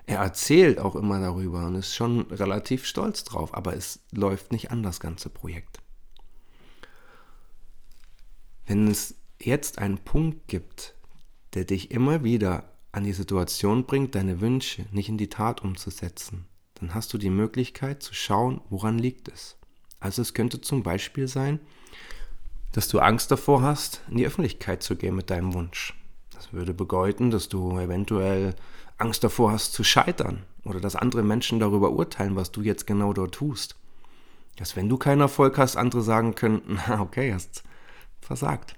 Er 0.07 0.19
erzählt 0.19 0.79
auch 0.79 0.95
immer 0.95 1.19
darüber 1.19 1.67
und 1.67 1.75
ist 1.75 1.93
schon 1.93 2.21
relativ 2.31 2.85
stolz 2.85 3.25
drauf, 3.25 3.53
aber 3.53 3.75
es 3.75 3.99
läuft 4.11 4.53
nicht 4.53 4.71
an 4.71 4.81
das 4.81 5.01
ganze 5.01 5.29
Projekt. 5.29 5.79
Wenn 8.65 8.87
es 8.87 9.15
jetzt 9.37 9.79
einen 9.79 9.97
Punkt 9.97 10.47
gibt, 10.47 10.95
der 11.53 11.65
dich 11.65 11.91
immer 11.91 12.23
wieder 12.23 12.71
an 12.93 13.03
die 13.03 13.13
Situation 13.13 13.85
bringt, 13.85 14.15
deine 14.15 14.39
Wünsche 14.39 14.85
nicht 14.91 15.09
in 15.09 15.17
die 15.17 15.29
Tat 15.29 15.61
umzusetzen, 15.61 16.45
dann 16.75 16.93
hast 16.93 17.13
du 17.13 17.17
die 17.17 17.29
Möglichkeit 17.29 18.01
zu 18.01 18.13
schauen, 18.13 18.61
woran 18.69 18.97
liegt 18.97 19.27
es. 19.27 19.57
Also 19.99 20.21
es 20.21 20.33
könnte 20.33 20.61
zum 20.61 20.83
Beispiel 20.83 21.27
sein, 21.27 21.59
dass 22.71 22.87
du 22.87 22.99
Angst 22.99 23.29
davor 23.29 23.61
hast, 23.61 24.01
in 24.09 24.17
die 24.17 24.25
Öffentlichkeit 24.25 24.83
zu 24.83 24.95
gehen 24.95 25.15
mit 25.15 25.29
deinem 25.31 25.53
Wunsch. 25.53 25.95
Das 26.31 26.53
würde 26.53 26.73
bedeuten, 26.73 27.29
dass 27.29 27.49
du 27.49 27.77
eventuell 27.77 28.55
Angst 28.97 29.23
davor 29.23 29.51
hast 29.51 29.73
zu 29.73 29.83
scheitern 29.83 30.43
oder 30.63 30.79
dass 30.79 30.95
andere 30.95 31.23
Menschen 31.23 31.59
darüber 31.59 31.91
urteilen, 31.91 32.35
was 32.35 32.51
du 32.51 32.61
jetzt 32.61 32.87
genau 32.87 33.13
dort 33.13 33.35
tust. 33.35 33.75
Dass 34.55 34.75
wenn 34.75 34.89
du 34.89 34.97
keinen 34.97 35.21
Erfolg 35.21 35.57
hast, 35.57 35.75
andere 35.77 36.01
sagen 36.01 36.35
könnten, 36.35 36.79
okay, 36.99 37.33
hast 37.33 37.63
versagt. 38.21 38.75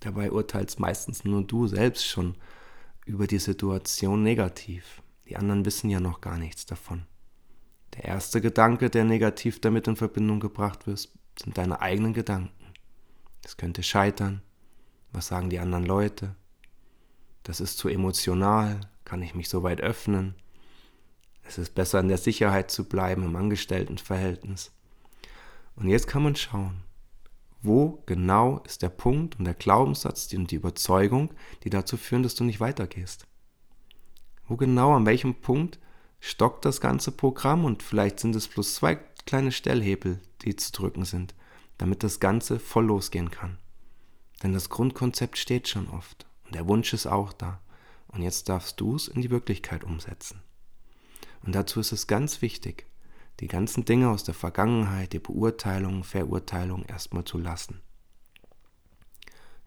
Dabei 0.00 0.30
urteilst 0.30 0.80
meistens 0.80 1.24
nur 1.24 1.42
du 1.42 1.66
selbst 1.66 2.06
schon 2.06 2.36
über 3.04 3.26
die 3.26 3.38
Situation 3.38 4.22
negativ. 4.22 5.02
Die 5.28 5.36
anderen 5.36 5.64
wissen 5.64 5.90
ja 5.90 6.00
noch 6.00 6.20
gar 6.20 6.38
nichts 6.38 6.64
davon. 6.64 7.04
Der 7.94 8.04
erste 8.04 8.40
Gedanke, 8.40 8.88
der 8.88 9.04
negativ 9.04 9.60
damit 9.60 9.88
in 9.88 9.96
Verbindung 9.96 10.40
gebracht 10.40 10.86
wird, 10.86 11.08
sind 11.38 11.58
deine 11.58 11.80
eigenen 11.80 12.14
Gedanken. 12.14 12.72
Es 13.44 13.56
könnte 13.56 13.82
scheitern. 13.82 14.42
Was 15.12 15.26
sagen 15.26 15.50
die 15.50 15.58
anderen 15.58 15.86
Leute? 15.86 16.36
Das 17.42 17.60
ist 17.60 17.78
zu 17.78 17.88
emotional. 17.88 18.80
Kann 19.04 19.22
ich 19.22 19.34
mich 19.34 19.48
so 19.48 19.62
weit 19.62 19.80
öffnen? 19.80 20.34
Es 21.42 21.58
ist 21.58 21.74
besser 21.74 22.00
in 22.00 22.08
der 22.08 22.18
Sicherheit 22.18 22.70
zu 22.70 22.84
bleiben 22.84 23.24
im 23.24 23.34
Angestelltenverhältnis. 23.34 24.70
Und 25.74 25.88
jetzt 25.88 26.06
kann 26.06 26.22
man 26.22 26.36
schauen, 26.36 26.82
wo 27.62 28.02
genau 28.06 28.58
ist 28.64 28.82
der 28.82 28.88
Punkt 28.88 29.38
und 29.38 29.46
der 29.46 29.54
Glaubenssatz 29.54 30.32
und 30.32 30.50
die 30.50 30.56
Überzeugung, 30.56 31.30
die 31.64 31.70
dazu 31.70 31.96
führen, 31.96 32.22
dass 32.22 32.34
du 32.34 32.44
nicht 32.44 32.60
weitergehst? 32.60 33.26
Wo 34.46 34.56
genau, 34.56 34.94
an 34.94 35.06
welchem 35.06 35.34
Punkt 35.34 35.78
stockt 36.20 36.64
das 36.64 36.80
ganze 36.80 37.10
Programm 37.10 37.64
und 37.64 37.82
vielleicht 37.82 38.20
sind 38.20 38.36
es 38.36 38.48
bloß 38.48 38.74
zwei 38.74 38.96
kleine 39.26 39.52
Stellhebel, 39.52 40.20
die 40.42 40.56
zu 40.56 40.72
drücken 40.72 41.04
sind, 41.04 41.34
damit 41.78 42.02
das 42.02 42.20
Ganze 42.20 42.58
voll 42.58 42.86
losgehen 42.86 43.30
kann. 43.30 43.58
Denn 44.42 44.52
das 44.52 44.68
Grundkonzept 44.70 45.36
steht 45.36 45.68
schon 45.68 45.88
oft 45.88 46.29
und 46.50 46.56
der 46.56 46.66
Wunsch 46.66 46.92
ist 46.92 47.06
auch 47.06 47.32
da. 47.32 47.60
Und 48.08 48.22
jetzt 48.22 48.48
darfst 48.48 48.80
du 48.80 48.96
es 48.96 49.06
in 49.06 49.22
die 49.22 49.30
Wirklichkeit 49.30 49.84
umsetzen. 49.84 50.42
Und 51.44 51.54
dazu 51.54 51.78
ist 51.78 51.92
es 51.92 52.08
ganz 52.08 52.42
wichtig, 52.42 52.86
die 53.38 53.46
ganzen 53.46 53.84
Dinge 53.84 54.10
aus 54.10 54.24
der 54.24 54.34
Vergangenheit, 54.34 55.12
die 55.12 55.20
Beurteilung, 55.20 56.02
Verurteilung 56.02 56.84
erstmal 56.86 57.22
zu 57.22 57.38
lassen. 57.38 57.80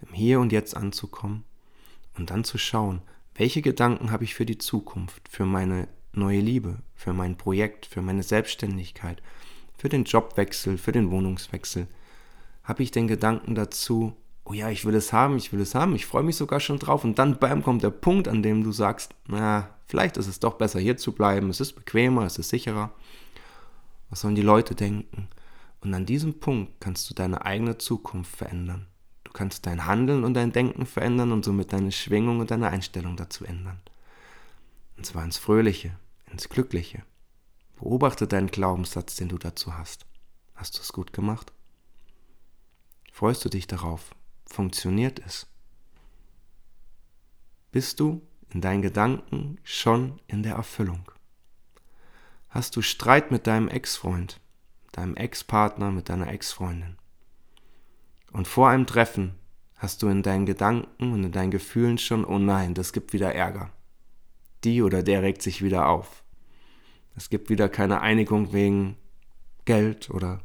Im 0.02 0.14
Hier 0.14 0.42
und 0.42 0.52
Jetzt 0.52 0.76
anzukommen 0.76 1.46
und 2.18 2.32
dann 2.32 2.44
zu 2.44 2.58
schauen, 2.58 3.02
welche 3.36 3.62
Gedanken 3.62 4.12
habe 4.12 4.26
ich 4.26 4.36
für 4.36 4.46
die 4.46 4.58
Zukunft, 4.58 5.30
für 5.30 5.46
meine 5.46 5.88
neue 6.12 6.42
Liebe, 6.42 6.80
für 6.96 7.14
mein 7.14 7.38
Projekt, 7.38 7.86
für 7.86 8.02
meine 8.02 8.24
Selbstständigkeit, 8.24 9.24
für 9.78 9.88
den 9.88 10.04
Jobwechsel, 10.04 10.78
für 10.78 10.92
den 10.92 11.12
Wohnungswechsel. 11.12 11.88
Habe 12.66 12.84
ich 12.84 12.92
den 12.92 13.08
Gedanken 13.08 13.56
dazu, 13.56 14.18
oh 14.46 14.54
ja, 14.54 14.70
ich 14.70 14.86
will 14.86 14.96
es 14.96 15.14
haben, 15.14 15.38
ich 15.38 15.54
will 15.54 15.62
es 15.62 15.76
haben, 15.76 15.96
ich 15.96 16.06
freue 16.06 16.24
mich 16.24 16.36
sogar 16.36 16.60
schon 16.60 16.80
drauf 16.80 17.04
und 17.04 17.18
dann 17.18 17.40
bam, 17.40 17.64
kommt 17.64 17.84
der 17.84 17.90
Punkt, 17.90 18.28
an 18.28 18.44
dem 18.44 18.64
du 18.64 18.72
sagst, 18.72 19.14
na, 19.28 19.70
vielleicht 19.88 20.18
ist 20.18 20.28
es 20.28 20.40
doch 20.40 20.56
besser 20.56 20.80
hier 20.80 20.98
zu 20.98 21.14
bleiben, 21.14 21.50
es 21.50 21.60
ist 21.60 21.74
bequemer, 21.74 22.24
es 22.26 22.38
ist 22.38 22.50
sicherer. 22.50 22.92
Was 24.10 24.22
sollen 24.22 24.36
die 24.36 24.42
Leute 24.42 24.76
denken? 24.76 25.28
Und 25.82 25.94
an 25.94 26.06
diesem 26.06 26.40
Punkt 26.40 26.80
kannst 26.80 27.10
du 27.10 27.14
deine 27.14 27.46
eigene 27.46 27.78
Zukunft 27.78 28.36
verändern. 28.36 28.88
Du 29.24 29.32
kannst 29.32 29.66
dein 29.66 29.86
Handeln 29.86 30.24
und 30.24 30.34
dein 30.34 30.52
Denken 30.52 30.86
verändern 30.86 31.32
und 31.32 31.44
somit 31.44 31.74
deine 31.74 31.92
Schwingung 31.92 32.40
und 32.40 32.52
deine 32.52 32.70
Einstellung 32.70 33.18
dazu 33.18 33.46
ändern. 33.46 33.80
Und 34.98 35.06
zwar 35.06 35.24
ins 35.24 35.38
Fröhliche, 35.38 35.98
ins 36.32 36.50
Glückliche. 36.50 37.04
Beobachte 37.78 38.28
deinen 38.28 38.48
Glaubenssatz, 38.48 39.16
den 39.16 39.30
du 39.30 39.38
dazu 39.38 39.78
hast. 39.78 40.06
Hast 40.56 40.78
du 40.78 40.82
es 40.82 40.94
gut 40.94 41.12
gemacht? 41.12 41.52
Freust 43.12 43.44
du 43.44 43.50
dich 43.50 43.68
darauf? 43.68 44.16
Funktioniert 44.46 45.22
es? 45.26 45.48
Bist 47.72 48.00
du 48.00 48.22
in 48.50 48.62
deinen 48.62 48.82
Gedanken 48.82 49.58
schon 49.64 50.20
in 50.28 50.44
der 50.44 50.56
Erfüllung? 50.56 51.12
hast 52.54 52.76
du 52.76 52.84
Streit 52.84 53.32
mit 53.32 53.48
deinem 53.48 53.68
Ex-Freund, 53.68 54.40
deinem 54.92 55.16
Ex-Partner, 55.16 55.90
mit 55.92 56.08
deiner 56.10 56.28
Ex-Freundin. 56.28 56.98
Und 58.32 58.48
vor 58.48 58.70
einem 58.70 58.86
Treffen 58.86 59.34
hast 59.76 60.04
du 60.04 60.08
in 60.08 60.22
deinen 60.22 60.46
Gedanken 60.46 61.14
und 61.14 61.24
in 61.24 61.32
deinen 61.32 61.50
Gefühlen 61.50 61.98
schon, 61.98 62.24
oh 62.24 62.38
nein, 62.38 62.76
das 62.76 62.94
gibt 62.94 63.12
wieder 63.12 63.34
Ärger. 63.34 63.72
Die 64.64 64.84
oder 64.84 65.02
der 65.02 65.24
regt 65.24 65.42
sich 65.42 65.64
wieder 65.64 65.88
auf. 65.88 66.24
Es 67.16 67.30
gibt 67.30 67.50
wieder 67.50 67.70
keine 67.70 68.02
Einigung 68.02 68.54
wegen 68.54 68.98
Geld 69.66 70.12
oder 70.12 70.40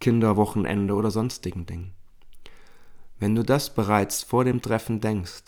Kinderwochenende 0.00 0.94
oder 0.94 1.10
sonstigen 1.10 1.66
Dingen. 1.66 1.92
Wenn 3.18 3.34
du 3.34 3.42
das 3.42 3.74
bereits 3.74 4.22
vor 4.22 4.44
dem 4.44 4.62
Treffen 4.62 5.00
denkst, 5.00 5.44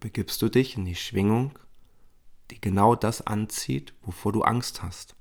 begibst 0.00 0.40
du 0.42 0.48
dich 0.48 0.76
in 0.76 0.84
die 0.84 0.94
Schwingung 0.94 1.58
die 2.50 2.60
genau 2.60 2.94
das 2.94 3.26
anzieht, 3.26 3.94
wovor 4.02 4.32
du 4.32 4.42
Angst 4.42 4.82
hast. 4.82 5.14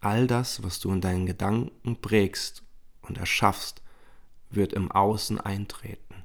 All 0.00 0.26
das, 0.26 0.62
was 0.62 0.78
du 0.78 0.92
in 0.92 1.00
deinen 1.00 1.26
Gedanken 1.26 2.00
prägst 2.00 2.62
und 3.02 3.18
erschaffst, 3.18 3.82
wird 4.50 4.72
im 4.72 4.90
Außen 4.90 5.40
eintreten. 5.40 6.24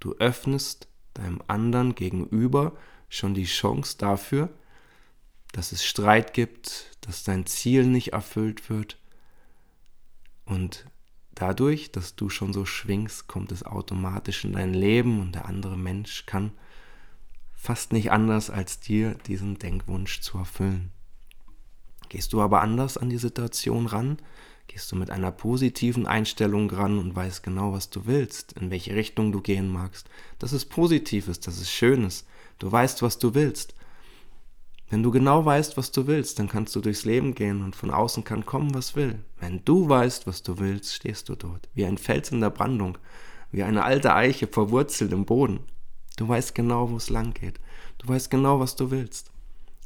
Du 0.00 0.14
öffnest 0.16 0.88
deinem 1.14 1.42
anderen 1.46 1.94
gegenüber 1.94 2.76
schon 3.08 3.34
die 3.34 3.44
Chance 3.44 3.98
dafür, 3.98 4.48
dass 5.52 5.72
es 5.72 5.84
Streit 5.84 6.32
gibt, 6.32 6.96
dass 7.02 7.24
dein 7.24 7.44
Ziel 7.46 7.86
nicht 7.86 8.12
erfüllt 8.12 8.70
wird. 8.70 8.98
Und 10.44 10.86
dadurch, 11.34 11.92
dass 11.92 12.14
du 12.16 12.28
schon 12.28 12.52
so 12.52 12.64
schwingst, 12.64 13.28
kommt 13.28 13.52
es 13.52 13.64
automatisch 13.64 14.44
in 14.44 14.52
dein 14.52 14.74
Leben 14.74 15.20
und 15.20 15.34
der 15.34 15.46
andere 15.46 15.76
Mensch 15.76 16.26
kann 16.26 16.52
fast 17.54 17.92
nicht 17.92 18.10
anders, 18.10 18.50
als 18.50 18.80
dir 18.80 19.14
diesen 19.26 19.58
Denkwunsch 19.58 20.20
zu 20.20 20.38
erfüllen. 20.38 20.90
Gehst 22.08 22.32
du 22.32 22.42
aber 22.42 22.60
anders 22.60 22.98
an 22.98 23.08
die 23.08 23.18
Situation 23.18 23.86
ran, 23.86 24.18
gehst 24.66 24.90
du 24.90 24.96
mit 24.96 25.10
einer 25.10 25.30
positiven 25.30 26.06
Einstellung 26.06 26.70
ran 26.70 26.98
und 26.98 27.14
weißt 27.14 27.42
genau, 27.42 27.72
was 27.72 27.88
du 27.88 28.06
willst, 28.06 28.52
in 28.54 28.70
welche 28.70 28.94
Richtung 28.94 29.32
du 29.32 29.40
gehen 29.40 29.68
magst, 29.68 30.08
dass 30.38 30.52
es 30.52 30.64
positiv 30.64 31.28
ist, 31.28 31.46
dass 31.46 31.58
es 31.58 31.70
schön 31.70 32.04
ist, 32.04 32.26
du 32.58 32.70
weißt, 32.70 33.02
was 33.02 33.18
du 33.18 33.34
willst. 33.34 33.74
Wenn 34.92 35.02
du 35.02 35.10
genau 35.10 35.44
weißt, 35.44 35.76
was 35.76 35.90
du 35.90 36.06
willst, 36.06 36.38
dann 36.38 36.48
kannst 36.48 36.76
du 36.76 36.80
durchs 36.80 37.06
Leben 37.06 37.34
gehen 37.34 37.64
und 37.64 37.74
von 37.74 37.90
außen 37.90 38.24
kann 38.24 38.44
kommen, 38.44 38.74
was 38.74 38.94
will. 38.94 39.18
Wenn 39.40 39.64
du 39.64 39.88
weißt, 39.88 40.26
was 40.26 40.42
du 40.42 40.58
willst, 40.58 40.94
stehst 40.94 41.30
du 41.30 41.34
dort, 41.34 41.68
wie 41.72 41.86
ein 41.86 41.96
Fels 41.96 42.30
in 42.30 42.40
der 42.40 42.50
Brandung, 42.50 42.98
wie 43.50 43.62
eine 43.62 43.84
alte 43.84 44.14
Eiche 44.14 44.46
verwurzelt 44.46 45.12
im 45.12 45.24
Boden, 45.24 45.60
Du 46.16 46.28
weißt 46.28 46.54
genau, 46.54 46.90
wo 46.90 46.96
es 46.96 47.10
lang 47.10 47.32
geht. 47.32 47.58
Du 47.98 48.08
weißt 48.08 48.30
genau, 48.30 48.60
was 48.60 48.76
du 48.76 48.90
willst. 48.90 49.30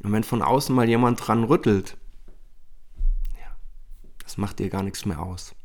Und 0.03 0.11
wenn 0.11 0.23
von 0.23 0.41
außen 0.41 0.75
mal 0.75 0.87
jemand 0.87 1.25
dran 1.25 1.43
rüttelt, 1.43 1.97
ja, 3.33 3.55
das 4.19 4.37
macht 4.37 4.59
dir 4.59 4.69
gar 4.69 4.83
nichts 4.83 5.05
mehr 5.05 5.21
aus. 5.21 5.55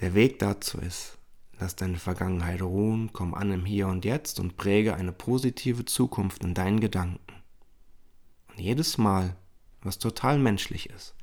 Der 0.00 0.14
Weg 0.14 0.38
dazu 0.38 0.78
ist, 0.78 1.18
lass 1.62 1.76
deine 1.76 1.98
Vergangenheit 1.98 2.60
ruhen, 2.60 3.10
komm 3.12 3.34
an 3.34 3.52
im 3.52 3.64
Hier 3.64 3.86
und 3.86 4.04
Jetzt 4.04 4.40
und 4.40 4.56
präge 4.56 4.94
eine 4.94 5.12
positive 5.12 5.84
Zukunft 5.84 6.42
in 6.42 6.54
deinen 6.54 6.80
Gedanken. 6.80 7.20
Und 8.50 8.58
jedes 8.60 8.98
Mal, 8.98 9.36
was 9.82 9.98
total 9.98 10.38
menschlich 10.38 10.90
ist, 10.90 11.14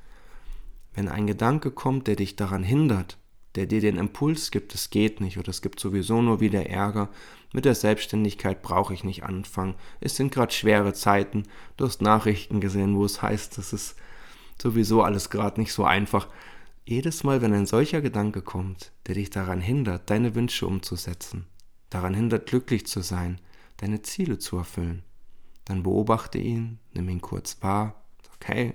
wenn 0.94 1.08
ein 1.08 1.26
Gedanke 1.26 1.70
kommt, 1.70 2.06
der 2.06 2.16
dich 2.16 2.36
daran 2.36 2.62
hindert, 2.62 3.18
der 3.54 3.66
dir 3.66 3.82
den 3.82 3.98
Impuls 3.98 4.50
gibt, 4.50 4.74
es 4.74 4.88
geht 4.88 5.20
nicht 5.20 5.36
oder 5.36 5.50
es 5.50 5.60
gibt 5.60 5.78
sowieso 5.78 6.22
nur 6.22 6.40
wieder 6.40 6.66
Ärger. 6.66 7.10
Mit 7.52 7.66
der 7.66 7.74
Selbstständigkeit 7.74 8.62
brauche 8.62 8.94
ich 8.94 9.04
nicht 9.04 9.24
anfangen. 9.24 9.74
Es 10.00 10.16
sind 10.16 10.32
gerade 10.32 10.52
schwere 10.52 10.94
Zeiten. 10.94 11.42
Du 11.76 11.84
hast 11.84 12.00
Nachrichten 12.00 12.60
gesehen, 12.60 12.96
wo 12.96 13.04
es 13.04 13.20
heißt, 13.20 13.58
das 13.58 13.72
ist 13.72 13.94
sowieso 14.60 15.02
alles 15.02 15.28
gerade 15.28 15.60
nicht 15.60 15.72
so 15.72 15.84
einfach. 15.84 16.28
Jedes 16.90 17.22
Mal, 17.22 17.40
wenn 17.40 17.54
ein 17.54 17.66
solcher 17.66 18.00
Gedanke 18.00 18.42
kommt, 18.42 18.90
der 19.06 19.14
dich 19.14 19.30
daran 19.30 19.60
hindert, 19.60 20.10
deine 20.10 20.34
Wünsche 20.34 20.66
umzusetzen, 20.66 21.46
daran 21.88 22.14
hindert, 22.14 22.48
glücklich 22.48 22.84
zu 22.84 23.00
sein, 23.00 23.40
deine 23.76 24.02
Ziele 24.02 24.40
zu 24.40 24.56
erfüllen, 24.56 25.04
dann 25.66 25.84
beobachte 25.84 26.38
ihn, 26.38 26.80
nimm 26.92 27.08
ihn 27.08 27.20
kurz 27.20 27.62
wahr, 27.62 28.02
okay, 28.34 28.74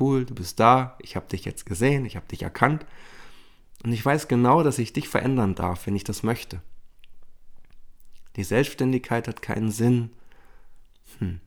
cool, 0.00 0.24
du 0.24 0.34
bist 0.34 0.58
da, 0.58 0.98
ich 1.00 1.14
habe 1.14 1.28
dich 1.28 1.44
jetzt 1.44 1.64
gesehen, 1.64 2.06
ich 2.06 2.16
habe 2.16 2.26
dich 2.26 2.42
erkannt 2.42 2.86
und 3.84 3.92
ich 3.92 4.04
weiß 4.04 4.26
genau, 4.26 4.64
dass 4.64 4.80
ich 4.80 4.92
dich 4.92 5.08
verändern 5.08 5.54
darf, 5.54 5.86
wenn 5.86 5.94
ich 5.94 6.02
das 6.02 6.24
möchte. 6.24 6.60
Die 8.34 8.42
Selbstständigkeit 8.42 9.28
hat 9.28 9.42
keinen 9.42 9.70
Sinn. 9.70 10.10
Hm. 11.20 11.38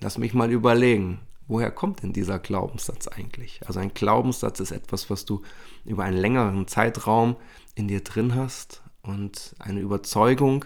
Lass 0.00 0.16
mich 0.16 0.32
mal 0.32 0.52
überlegen, 0.52 1.18
woher 1.46 1.70
kommt 1.70 2.02
denn 2.02 2.12
dieser 2.12 2.38
Glaubenssatz 2.38 3.08
eigentlich? 3.08 3.60
Also 3.66 3.80
ein 3.80 3.94
Glaubenssatz 3.94 4.60
ist 4.60 4.70
etwas, 4.70 5.10
was 5.10 5.24
du 5.24 5.42
über 5.84 6.04
einen 6.04 6.16
längeren 6.16 6.66
Zeitraum 6.66 7.36
in 7.74 7.88
dir 7.88 8.02
drin 8.02 8.34
hast 8.34 8.82
und 9.02 9.54
eine 9.58 9.80
Überzeugung, 9.80 10.64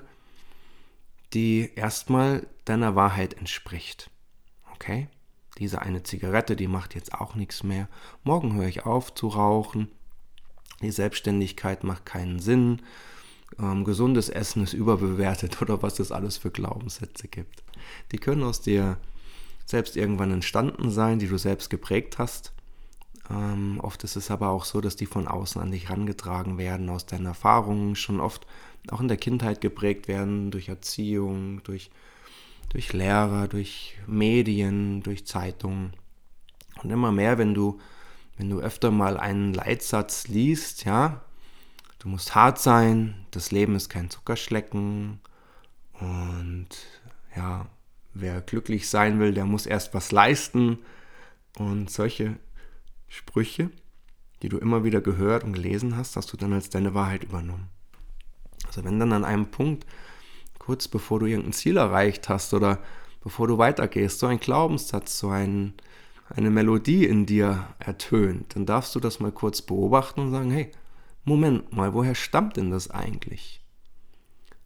die 1.35 1.71
erstmal 1.75 2.47
deiner 2.65 2.95
Wahrheit 2.95 3.35
entspricht. 3.35 4.11
Okay? 4.75 5.09
Diese 5.59 5.83
eine 5.83 6.03
Zigarette, 6.05 6.55
die 6.55 6.69
macht 6.69 6.95
jetzt 6.95 7.13
auch 7.13 7.35
nichts 7.35 7.63
mehr. 7.63 7.89
Morgen 8.23 8.55
höre 8.55 8.69
ich 8.69 8.87
auf 8.87 9.13
zu 9.15 9.29
rauchen. 9.29 9.91
Die 10.83 10.93
Selbstständigkeit 10.93 11.83
macht 11.83 12.07
keinen 12.07 12.39
Sinn. 12.39 12.83
Ähm, 13.59 13.85
gesundes 13.85 14.29
Essen 14.29 14.63
ist 14.63 14.75
überbewertet 14.75 15.61
oder 15.63 15.83
was 15.83 15.99
es 15.99 16.13
alles 16.13 16.39
für 16.39 16.51
Glaubenssätze 16.51 17.27
gibt. 17.27 17.65
Die 18.13 18.19
können 18.19 18.45
aus 18.45 18.61
dir 18.61 18.99
selbst 19.69 19.97
irgendwann 19.97 20.33
entstanden 20.33 20.91
sein, 20.91 21.19
die 21.19 21.29
du 21.29 21.37
selbst 21.37 21.69
geprägt 21.69 22.19
hast. 22.19 22.53
Ähm, 23.31 23.81
oft 23.83 24.03
ist 24.05 24.17
es 24.17 24.31
aber 24.31 24.49
auch 24.49 24.65
so, 24.65 24.81
dass 24.81 24.97
die 24.97 25.07
von 25.07 25.29
außen 25.29 25.61
an 25.61 25.71
dich 25.71 25.89
herangetragen 25.89 26.57
werden, 26.57 26.89
aus 26.89 27.05
deinen 27.05 27.27
Erfahrungen 27.27 27.95
schon 27.95 28.21
oft 28.21 28.47
auch 28.91 29.01
in 29.01 29.09
der 29.09 29.19
Kindheit 29.19 29.61
geprägt 29.61 30.09
werden, 30.09 30.51
durch 30.51 30.69
Erziehung, 30.69 31.63
durch 31.65 31.91
durch 32.71 32.93
Lehrer, 32.93 33.49
durch 33.49 33.99
Medien, 34.07 35.03
durch 35.03 35.27
Zeitungen. 35.27 35.93
Und 36.83 36.91
immer 36.91 37.13
mehr, 37.13 37.39
wenn 37.39 37.55
du, 37.55 37.81
wenn 38.37 38.51
du 38.51 38.61
öfter 38.61 38.91
mal 38.91 39.17
einen 39.17 39.55
Leitsatz 39.55 40.29
liest, 40.29 40.85
ja, 40.85 41.23
du 41.99 42.09
musst 42.09 42.35
hart 42.35 42.59
sein, 42.59 43.27
das 43.31 43.51
Leben 43.51 43.75
ist 43.75 43.89
kein 43.89 44.11
Zuckerschlecken 44.11 45.21
und 45.95 46.69
wer 48.21 48.41
glücklich 48.41 48.89
sein 48.89 49.19
will, 49.21 49.33
der 49.33 49.45
muss 49.45 49.67
erst 49.67 49.95
was 49.95 50.13
leisten 50.13 50.79
und 51.59 51.91
solche 51.91 52.37
Sprüche, 53.09 53.71
die 54.43 54.49
du 54.49 54.59
immer 54.59 54.85
wieder 54.85 55.01
gehört 55.01 55.45
und 55.45 55.53
gelesen 55.53 55.97
hast, 55.97 56.17
hast 56.17 56.33
du 56.33 56.37
dann 56.37 56.53
als 56.53 56.71
deine 56.71 56.95
Wahrheit 56.95 57.25
übernommen. 57.25 57.69
Also 58.67 58.85
wenn 58.85 58.99
dann 58.99 59.13
an 59.13 59.25
einem 59.25 59.51
Punkt 59.51 59.87
kurz 60.59 60.89
bevor 60.89 61.21
du 61.21 61.27
irgendein 61.27 61.55
Ziel 61.55 61.77
erreicht 61.77 62.29
hast 62.29 62.53
oder 62.53 62.79
bevor 63.23 63.49
du 63.49 63.59
weitergehst, 63.59 64.19
so 64.19 64.27
ein 64.27 64.41
Glaubenssatz, 64.41 65.19
so 65.19 65.31
ein, 65.31 65.75
eine 66.29 66.51
Melodie 66.51 67.07
in 67.07 67.25
dir 67.25 67.69
ertönt, 67.79 68.55
dann 68.55 68.67
darfst 68.67 68.95
du 68.95 69.01
das 69.01 69.21
mal 69.21 69.33
kurz 69.33 69.63
beobachten 69.63 70.21
und 70.21 70.31
sagen, 70.31 70.51
hey, 70.51 70.71
Moment 71.25 71.73
mal, 71.73 71.95
woher 71.95 72.15
stammt 72.15 72.57
denn 72.57 72.71
das 72.71 72.91
eigentlich? 72.91 73.58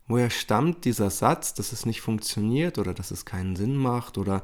Woher 0.09 0.31
stammt 0.31 0.85
dieser 0.85 1.11
Satz, 1.11 1.55
dass 1.55 1.73
es 1.73 1.87
nicht 1.87 2.01
funktioniert 2.01 2.79
oder 2.79 2.95
dass 2.95 3.11
es 3.11 3.25
keinen 3.25 3.57
Sinn 3.57 3.77
macht 3.77 4.19
oder 4.19 4.43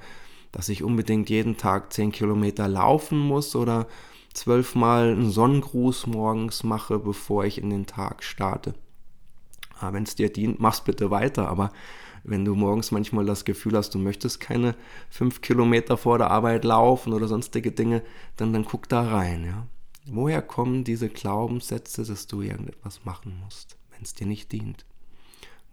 dass 0.53 0.69
ich 0.69 0.83
unbedingt 0.83 1.29
jeden 1.29 1.57
Tag 1.57 1.93
10 1.93 2.13
Kilometer 2.13 2.69
laufen 2.69 3.19
muss 3.19 3.55
oder 3.55 3.87
zwölfmal 4.33 5.13
einen 5.13 5.31
Sonnengruß 5.31 6.07
morgens 6.07 6.63
mache, 6.63 6.99
bevor 6.99 7.45
ich 7.45 7.59
in 7.59 7.71
den 7.71 7.87
Tag 7.87 8.23
starte? 8.23 8.75
ah, 9.81 9.93
wenn 9.93 10.05
es 10.05 10.15
dir 10.15 10.33
dient, 10.33 10.61
mach's 10.61 10.83
bitte 10.83 11.11
weiter. 11.11 11.49
Aber 11.49 11.73
wenn 12.25 12.45
du 12.45 12.55
morgens 12.55 12.91
manchmal 12.91 13.27
das 13.27 13.45
Gefühl 13.45 13.77
hast, 13.77 13.95
du 13.95 13.99
möchtest 13.99 14.41
keine 14.41 14.75
fünf 15.09 15.41
Kilometer 15.41 15.97
vor 15.97 16.19
der 16.19 16.31
Arbeit 16.31 16.65
laufen 16.65 17.13
oder 17.13 17.29
sonstige 17.29 17.73
Dinge, 17.73 18.03
dann, 18.37 18.53
dann 18.53 18.65
guck 18.65 18.89
da 18.89 19.03
rein. 19.03 19.45
Ja? 19.45 19.67
Woher 20.07 20.43
kommen 20.43 20.85
diese 20.85 21.09
Glaubenssätze, 21.09 22.05
dass 22.05 22.27
du 22.27 22.43
irgendetwas 22.43 23.05
machen 23.05 23.41
musst, 23.43 23.77
wenn 23.91 24.03
es 24.03 24.15
dir 24.15 24.27
nicht 24.27 24.53
dient? 24.53 24.85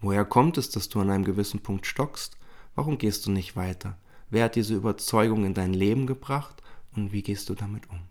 Woher 0.05 0.23
kommt 0.23 0.59
es, 0.59 0.69
dass 0.69 0.87
du 0.87 0.99
an 0.99 1.09
einem 1.09 1.23
gewissen 1.23 1.61
Punkt 1.61 1.87
stockst? 1.87 2.37
Warum 2.75 2.99
gehst 2.99 3.25
du 3.25 3.31
nicht 3.31 3.55
weiter? 3.55 3.97
Wer 4.29 4.43
hat 4.43 4.55
diese 4.55 4.75
Überzeugung 4.75 5.45
in 5.45 5.55
dein 5.55 5.73
Leben 5.73 6.05
gebracht 6.05 6.61
und 6.95 7.11
wie 7.11 7.23
gehst 7.23 7.49
du 7.49 7.55
damit 7.55 7.89
um? 7.89 8.01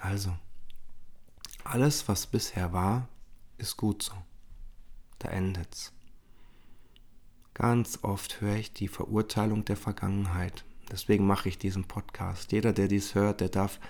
Also, 0.00 0.32
alles, 1.64 2.06
was 2.06 2.28
bisher 2.28 2.72
war, 2.72 3.08
ist 3.58 3.76
gut 3.76 4.04
so. 4.04 4.12
Da 5.18 5.28
endet's. 5.30 5.92
Ganz 7.52 7.98
oft 8.02 8.40
höre 8.40 8.54
ich 8.54 8.72
die 8.72 8.86
Verurteilung 8.86 9.64
der 9.64 9.76
Vergangenheit. 9.76 10.64
Deswegen 10.88 11.26
mache 11.26 11.48
ich 11.48 11.58
diesen 11.58 11.88
Podcast. 11.88 12.52
Jeder, 12.52 12.72
der 12.72 12.86
dies 12.86 13.16
hört, 13.16 13.40
der 13.40 13.48
darf 13.48 13.80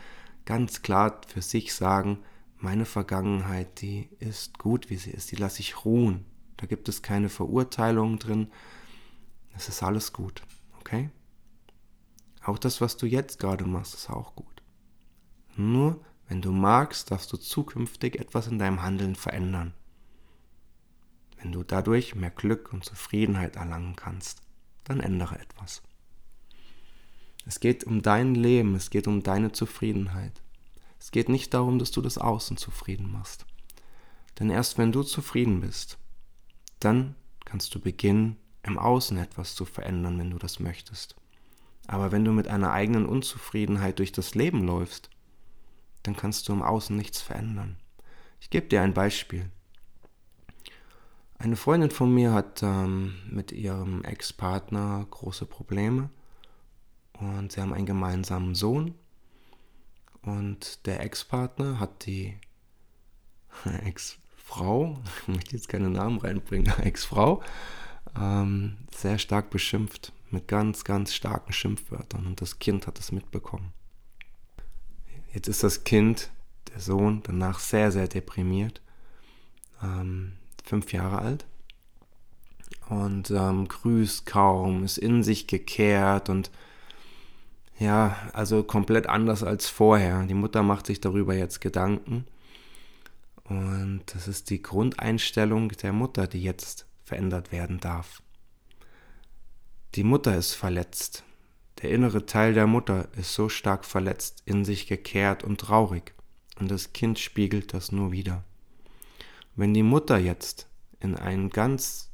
ganz 0.46 0.80
klar 0.80 1.20
für 1.28 1.42
sich 1.42 1.74
sagen, 1.74 2.20
meine 2.62 2.84
Vergangenheit, 2.84 3.80
die 3.80 4.08
ist 4.18 4.58
gut, 4.58 4.88
wie 4.88 4.96
sie 4.96 5.10
ist. 5.10 5.32
Die 5.32 5.36
lasse 5.36 5.60
ich 5.60 5.84
ruhen. 5.84 6.24
Da 6.56 6.66
gibt 6.66 6.88
es 6.88 7.02
keine 7.02 7.28
Verurteilung 7.28 8.18
drin. 8.18 8.52
Es 9.54 9.68
ist 9.68 9.82
alles 9.82 10.12
gut. 10.12 10.42
Okay? 10.78 11.10
Auch 12.44 12.58
das, 12.58 12.80
was 12.80 12.96
du 12.96 13.06
jetzt 13.06 13.38
gerade 13.38 13.64
machst, 13.64 13.94
ist 13.94 14.10
auch 14.10 14.34
gut. 14.34 14.62
Nur 15.56 16.04
wenn 16.28 16.40
du 16.40 16.52
magst, 16.52 17.10
darfst 17.10 17.32
du 17.32 17.36
zukünftig 17.36 18.18
etwas 18.18 18.46
in 18.46 18.58
deinem 18.58 18.82
Handeln 18.82 19.16
verändern. 19.16 19.74
Wenn 21.38 21.52
du 21.52 21.64
dadurch 21.64 22.14
mehr 22.14 22.30
Glück 22.30 22.72
und 22.72 22.84
Zufriedenheit 22.84 23.56
erlangen 23.56 23.96
kannst, 23.96 24.40
dann 24.84 25.00
ändere 25.00 25.38
etwas. 25.38 25.82
Es 27.44 27.58
geht 27.58 27.84
um 27.84 28.02
dein 28.02 28.36
Leben, 28.36 28.76
es 28.76 28.90
geht 28.90 29.08
um 29.08 29.22
deine 29.22 29.50
Zufriedenheit. 29.50 30.40
Es 31.02 31.10
geht 31.10 31.28
nicht 31.28 31.52
darum, 31.52 31.80
dass 31.80 31.90
du 31.90 32.00
das 32.00 32.16
Außen 32.16 32.56
zufrieden 32.56 33.10
machst. 33.10 33.44
Denn 34.38 34.50
erst 34.50 34.78
wenn 34.78 34.92
du 34.92 35.02
zufrieden 35.02 35.60
bist, 35.60 35.98
dann 36.78 37.16
kannst 37.44 37.74
du 37.74 37.80
beginnen, 37.80 38.36
im 38.62 38.78
Außen 38.78 39.18
etwas 39.18 39.56
zu 39.56 39.64
verändern, 39.64 40.16
wenn 40.20 40.30
du 40.30 40.38
das 40.38 40.60
möchtest. 40.60 41.16
Aber 41.88 42.12
wenn 42.12 42.24
du 42.24 42.30
mit 42.30 42.46
einer 42.46 42.70
eigenen 42.70 43.04
Unzufriedenheit 43.04 43.98
durch 43.98 44.12
das 44.12 44.36
Leben 44.36 44.64
läufst, 44.64 45.10
dann 46.04 46.14
kannst 46.14 46.48
du 46.48 46.52
im 46.52 46.62
Außen 46.62 46.96
nichts 46.96 47.20
verändern. 47.20 47.78
Ich 48.40 48.50
gebe 48.50 48.68
dir 48.68 48.82
ein 48.82 48.94
Beispiel. 48.94 49.50
Eine 51.36 51.56
Freundin 51.56 51.90
von 51.90 52.14
mir 52.14 52.32
hat 52.32 52.62
ähm, 52.62 53.16
mit 53.28 53.50
ihrem 53.50 54.04
Ex-Partner 54.04 55.04
große 55.10 55.46
Probleme 55.46 56.10
und 57.14 57.50
sie 57.50 57.60
haben 57.60 57.74
einen 57.74 57.86
gemeinsamen 57.86 58.54
Sohn 58.54 58.94
und 60.22 60.86
der 60.86 61.00
Ex-Partner 61.00 61.78
hat 61.80 62.06
die 62.06 62.36
Ex-Frau, 63.84 64.98
ich 65.04 65.28
möchte 65.28 65.56
jetzt 65.56 65.68
keine 65.68 65.90
Namen 65.90 66.18
reinbringen, 66.18 66.72
Ex-Frau, 66.82 67.42
ähm, 68.18 68.78
sehr 68.94 69.18
stark 69.18 69.50
beschimpft 69.50 70.12
mit 70.30 70.48
ganz, 70.48 70.84
ganz 70.84 71.12
starken 71.12 71.52
Schimpfwörtern 71.52 72.26
und 72.26 72.40
das 72.40 72.58
Kind 72.58 72.86
hat 72.86 72.98
es 72.98 73.12
mitbekommen. 73.12 73.72
Jetzt 75.32 75.48
ist 75.48 75.62
das 75.62 75.84
Kind, 75.84 76.30
der 76.72 76.80
Sohn, 76.80 77.22
danach 77.22 77.58
sehr, 77.58 77.90
sehr 77.90 78.08
deprimiert. 78.08 78.80
Ähm, 79.82 80.34
fünf 80.64 80.92
Jahre 80.92 81.18
alt. 81.18 81.46
Und 82.88 83.30
ähm, 83.30 83.68
grüßt 83.68 84.26
kaum, 84.26 84.84
ist 84.84 84.98
in 84.98 85.22
sich 85.22 85.46
gekehrt 85.46 86.28
und 86.28 86.50
ja, 87.78 88.16
also 88.32 88.62
komplett 88.62 89.08
anders 89.08 89.42
als 89.42 89.68
vorher. 89.68 90.22
Die 90.24 90.34
Mutter 90.34 90.62
macht 90.62 90.86
sich 90.86 91.00
darüber 91.00 91.34
jetzt 91.34 91.60
Gedanken. 91.60 92.26
Und 93.44 94.02
das 94.06 94.28
ist 94.28 94.50
die 94.50 94.62
Grundeinstellung 94.62 95.68
der 95.68 95.92
Mutter, 95.92 96.26
die 96.26 96.42
jetzt 96.42 96.86
verändert 97.04 97.52
werden 97.52 97.80
darf. 97.80 98.22
Die 99.94 100.04
Mutter 100.04 100.36
ist 100.36 100.54
verletzt. 100.54 101.24
Der 101.82 101.90
innere 101.90 102.26
Teil 102.26 102.54
der 102.54 102.66
Mutter 102.66 103.08
ist 103.16 103.34
so 103.34 103.48
stark 103.48 103.84
verletzt, 103.84 104.42
in 104.46 104.64
sich 104.64 104.86
gekehrt 104.86 105.42
und 105.42 105.60
traurig, 105.60 106.14
und 106.58 106.70
das 106.70 106.92
Kind 106.92 107.18
spiegelt 107.18 107.74
das 107.74 107.92
nur 107.92 108.12
wieder. 108.12 108.44
Wenn 109.56 109.74
die 109.74 109.82
Mutter 109.82 110.16
jetzt 110.16 110.68
in 111.00 111.16
einen 111.16 111.50
ganz 111.50 112.10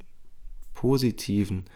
positiven, 0.75 1.66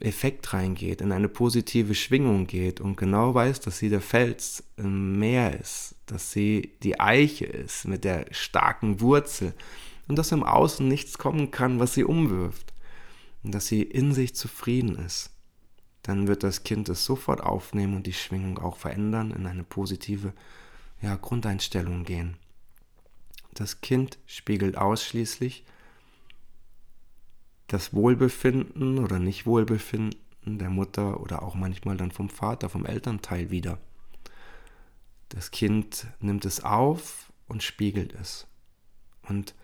Effekt 0.00 0.52
reingeht, 0.52 1.00
in 1.00 1.12
eine 1.12 1.28
positive 1.28 1.94
Schwingung 1.94 2.46
geht 2.46 2.80
und 2.80 2.96
genau 2.96 3.34
weiß, 3.34 3.60
dass 3.60 3.78
sie 3.78 3.88
der 3.88 4.00
Fels 4.00 4.64
im 4.76 5.18
Meer 5.18 5.58
ist, 5.58 5.96
dass 6.06 6.32
sie 6.32 6.72
die 6.82 7.00
Eiche 7.00 7.46
ist 7.46 7.86
mit 7.86 8.04
der 8.04 8.26
starken 8.30 9.00
Wurzel 9.00 9.54
und 10.06 10.16
dass 10.16 10.32
im 10.32 10.44
Außen 10.44 10.86
nichts 10.86 11.18
kommen 11.18 11.50
kann, 11.50 11.80
was 11.80 11.94
sie 11.94 12.04
umwirft 12.04 12.72
und 13.42 13.54
dass 13.54 13.66
sie 13.66 13.82
in 13.82 14.12
sich 14.12 14.34
zufrieden 14.34 14.96
ist, 14.96 15.30
dann 16.02 16.28
wird 16.28 16.42
das 16.42 16.62
Kind 16.62 16.88
es 16.88 17.04
sofort 17.04 17.42
aufnehmen 17.42 17.96
und 17.96 18.06
die 18.06 18.12
Schwingung 18.12 18.58
auch 18.58 18.76
verändern, 18.76 19.32
in 19.32 19.46
eine 19.46 19.64
positive 19.64 20.32
ja, 21.02 21.16
Grundeinstellung 21.16 22.04
gehen. 22.04 22.36
Das 23.52 23.80
Kind 23.80 24.18
spiegelt 24.26 24.76
ausschließlich 24.76 25.64
das 27.68 27.94
Wohlbefinden 27.94 28.98
oder 28.98 29.18
Nicht-Wohlbefinden 29.18 30.18
der 30.58 30.70
Mutter 30.70 31.20
oder 31.20 31.42
auch 31.42 31.54
manchmal 31.54 31.96
dann 31.96 32.10
vom 32.10 32.30
Vater, 32.30 32.68
vom 32.68 32.86
Elternteil 32.86 33.50
wieder. 33.50 33.78
Das 35.28 35.50
Kind 35.50 36.06
nimmt 36.20 36.46
es 36.46 36.64
auf 36.64 37.30
und 37.46 37.62
spiegelt 37.62 38.14
es. 38.14 38.46
Und 39.28 39.54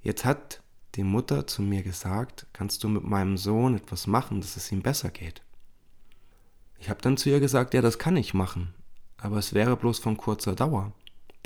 jetzt 0.00 0.24
hat 0.24 0.62
die 0.94 1.02
Mutter 1.02 1.48
zu 1.48 1.62
mir 1.62 1.82
gesagt, 1.82 2.46
kannst 2.52 2.84
du 2.84 2.88
mit 2.88 3.02
meinem 3.02 3.36
Sohn 3.36 3.76
etwas 3.76 4.06
machen, 4.06 4.40
dass 4.40 4.56
es 4.56 4.70
ihm 4.70 4.82
besser 4.82 5.10
geht? 5.10 5.42
Ich 6.78 6.88
habe 6.88 7.02
dann 7.02 7.16
zu 7.16 7.30
ihr 7.30 7.40
gesagt, 7.40 7.74
ja, 7.74 7.82
das 7.82 7.98
kann 7.98 8.16
ich 8.16 8.34
machen, 8.34 8.74
aber 9.16 9.38
es 9.38 9.54
wäre 9.54 9.76
bloß 9.76 9.98
von 9.98 10.16
kurzer 10.16 10.54
Dauer. 10.54 10.92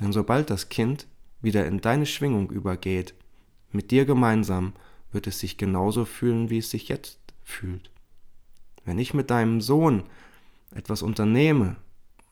Denn 0.00 0.12
sobald 0.12 0.50
das 0.50 0.68
Kind 0.68 1.06
wieder 1.40 1.66
in 1.66 1.80
deine 1.80 2.04
Schwingung 2.04 2.50
übergeht, 2.50 3.14
mit 3.70 3.90
dir 3.90 4.04
gemeinsam, 4.04 4.74
wird 5.12 5.26
es 5.26 5.40
sich 5.40 5.56
genauso 5.56 6.04
fühlen, 6.04 6.50
wie 6.50 6.58
es 6.58 6.70
sich 6.70 6.88
jetzt 6.88 7.18
fühlt. 7.42 7.90
Wenn 8.84 8.98
ich 8.98 9.14
mit 9.14 9.30
deinem 9.30 9.60
Sohn 9.60 10.04
etwas 10.74 11.02
unternehme 11.02 11.76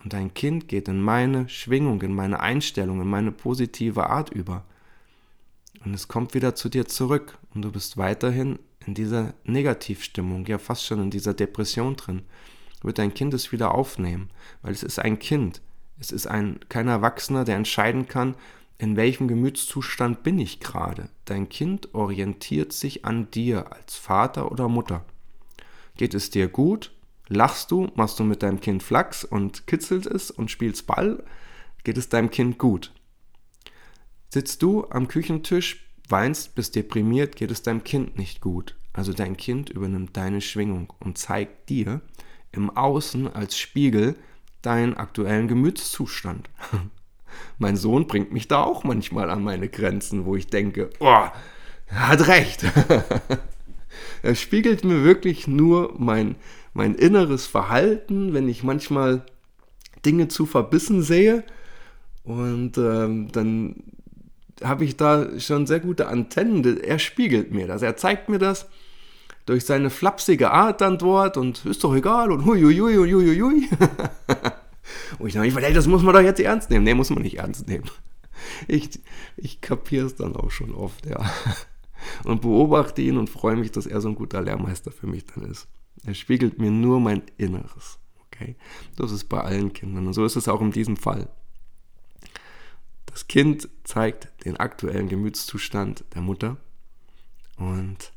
und 0.02 0.12
dein 0.12 0.34
Kind 0.34 0.68
geht 0.68 0.88
in 0.88 1.00
meine 1.00 1.48
Schwingung, 1.48 2.02
in 2.02 2.14
meine 2.14 2.40
Einstellung, 2.40 3.00
in 3.00 3.08
meine 3.08 3.32
positive 3.32 4.08
Art 4.08 4.30
über, 4.30 4.64
und 5.84 5.94
es 5.94 6.08
kommt 6.08 6.34
wieder 6.34 6.54
zu 6.54 6.68
dir 6.68 6.86
zurück 6.86 7.38
und 7.54 7.62
du 7.62 7.70
bist 7.70 7.96
weiterhin 7.96 8.58
in 8.86 8.94
dieser 8.94 9.34
Negativstimmung, 9.44 10.46
ja 10.46 10.58
fast 10.58 10.84
schon 10.84 11.00
in 11.00 11.10
dieser 11.10 11.34
Depression 11.34 11.96
drin, 11.96 12.22
wird 12.82 12.98
dein 12.98 13.14
Kind 13.14 13.34
es 13.34 13.52
wieder 13.52 13.74
aufnehmen, 13.74 14.30
weil 14.62 14.72
es 14.72 14.82
ist 14.82 14.98
ein 14.98 15.18
Kind. 15.18 15.60
Es 15.98 16.10
ist 16.10 16.26
ein 16.26 16.60
kein 16.68 16.88
Erwachsener, 16.88 17.44
der 17.44 17.56
entscheiden 17.56 18.06
kann, 18.06 18.34
in 18.78 18.96
welchem 18.96 19.28
Gemütszustand 19.28 20.22
bin 20.22 20.38
ich 20.38 20.60
gerade? 20.60 21.08
Dein 21.24 21.48
Kind 21.48 21.94
orientiert 21.94 22.72
sich 22.72 23.04
an 23.04 23.30
dir 23.30 23.72
als 23.72 23.96
Vater 23.96 24.52
oder 24.52 24.68
Mutter. 24.68 25.04
Geht 25.96 26.14
es 26.14 26.30
dir 26.30 26.48
gut? 26.48 26.92
Lachst 27.28 27.70
du? 27.70 27.90
Machst 27.94 28.18
du 28.18 28.24
mit 28.24 28.42
deinem 28.42 28.60
Kind 28.60 28.82
Flachs 28.82 29.24
und 29.24 29.66
kitzelt 29.66 30.06
es 30.06 30.30
und 30.30 30.50
spielst 30.50 30.86
Ball? 30.86 31.24
Geht 31.84 31.96
es 31.96 32.08
deinem 32.08 32.30
Kind 32.30 32.58
gut? 32.58 32.92
Sitzt 34.28 34.62
du 34.62 34.86
am 34.90 35.08
Küchentisch, 35.08 35.88
weinst, 36.08 36.54
bist 36.54 36.76
deprimiert, 36.76 37.36
geht 37.36 37.50
es 37.50 37.62
deinem 37.62 37.82
Kind 37.82 38.18
nicht 38.18 38.40
gut. 38.40 38.76
Also 38.92 39.12
dein 39.12 39.36
Kind 39.36 39.70
übernimmt 39.70 40.16
deine 40.16 40.40
Schwingung 40.40 40.92
und 41.00 41.18
zeigt 41.18 41.68
dir 41.70 42.00
im 42.52 42.70
Außen 42.70 43.32
als 43.32 43.58
Spiegel 43.58 44.16
deinen 44.62 44.94
aktuellen 44.96 45.48
Gemütszustand. 45.48 46.50
mein 47.58 47.76
Sohn 47.76 48.06
bringt 48.06 48.32
mich 48.32 48.48
da 48.48 48.62
auch 48.62 48.84
manchmal 48.84 49.30
an 49.30 49.42
meine 49.42 49.68
Grenzen, 49.68 50.24
wo 50.24 50.36
ich 50.36 50.48
denke, 50.48 50.90
oh, 51.00 51.24
er 51.86 52.08
hat 52.08 52.26
recht. 52.28 52.64
er 54.22 54.34
spiegelt 54.34 54.84
mir 54.84 55.04
wirklich 55.04 55.46
nur 55.46 55.94
mein, 55.98 56.36
mein 56.74 56.94
inneres 56.94 57.46
Verhalten, 57.46 58.34
wenn 58.34 58.48
ich 58.48 58.62
manchmal 58.62 59.24
Dinge 60.04 60.28
zu 60.28 60.46
verbissen 60.46 61.02
sehe. 61.02 61.44
Und 62.24 62.76
ähm, 62.76 63.28
dann 63.32 63.76
habe 64.62 64.84
ich 64.84 64.96
da 64.96 65.38
schon 65.38 65.66
sehr 65.66 65.80
gute 65.80 66.08
Antennen. 66.08 66.80
Er 66.82 66.98
spiegelt 66.98 67.52
mir 67.52 67.66
das. 67.66 67.82
Er 67.82 67.96
zeigt 67.96 68.28
mir 68.28 68.38
das 68.38 68.66
durch 69.46 69.64
seine 69.64 69.90
flapsige 69.90 70.50
Art 70.50 70.80
dann 70.80 70.98
dort 70.98 71.36
und 71.36 71.64
ist 71.66 71.84
doch 71.84 71.94
egal 71.94 72.32
und 72.32 72.44
huiuiui 72.44 72.98
und 72.98 73.12
huiuiui. 73.12 73.68
Und 75.18 75.28
ich 75.28 75.34
dachte, 75.34 75.66
ey, 75.66 75.72
das 75.72 75.86
muss 75.86 76.02
man 76.02 76.14
doch 76.14 76.20
jetzt 76.20 76.40
ernst 76.40 76.70
nehmen. 76.70 76.84
Nee, 76.84 76.94
muss 76.94 77.10
man 77.10 77.22
nicht 77.22 77.38
ernst 77.38 77.68
nehmen. 77.68 77.90
Ich, 78.68 79.00
ich 79.38 79.62
kapiere 79.62 80.06
es 80.06 80.14
dann 80.14 80.36
auch 80.36 80.50
schon 80.50 80.74
oft, 80.74 81.06
ja. 81.06 81.30
Und 82.24 82.42
beobachte 82.42 83.00
ihn 83.00 83.16
und 83.16 83.30
freue 83.30 83.56
mich, 83.56 83.72
dass 83.72 83.86
er 83.86 84.00
so 84.02 84.08
ein 84.08 84.14
guter 84.14 84.42
Lehrmeister 84.42 84.90
für 84.90 85.06
mich 85.06 85.24
dann 85.24 85.44
ist. 85.44 85.68
Er 86.04 86.14
spiegelt 86.14 86.58
mir 86.58 86.70
nur 86.70 87.00
mein 87.00 87.22
Inneres. 87.38 87.98
Okay? 88.26 88.56
Das 88.96 89.10
ist 89.10 89.24
bei 89.24 89.40
allen 89.40 89.72
Kindern. 89.72 90.06
Und 90.06 90.12
so 90.12 90.24
ist 90.24 90.36
es 90.36 90.48
auch 90.48 90.60
in 90.60 90.70
diesem 90.70 90.96
Fall. 90.96 91.28
Das 93.06 93.26
Kind 93.26 93.68
zeigt 93.84 94.28
den 94.44 94.58
aktuellen 94.58 95.08
Gemütszustand 95.08 96.04
der 96.14 96.20
Mutter 96.20 96.58
und 97.56 98.12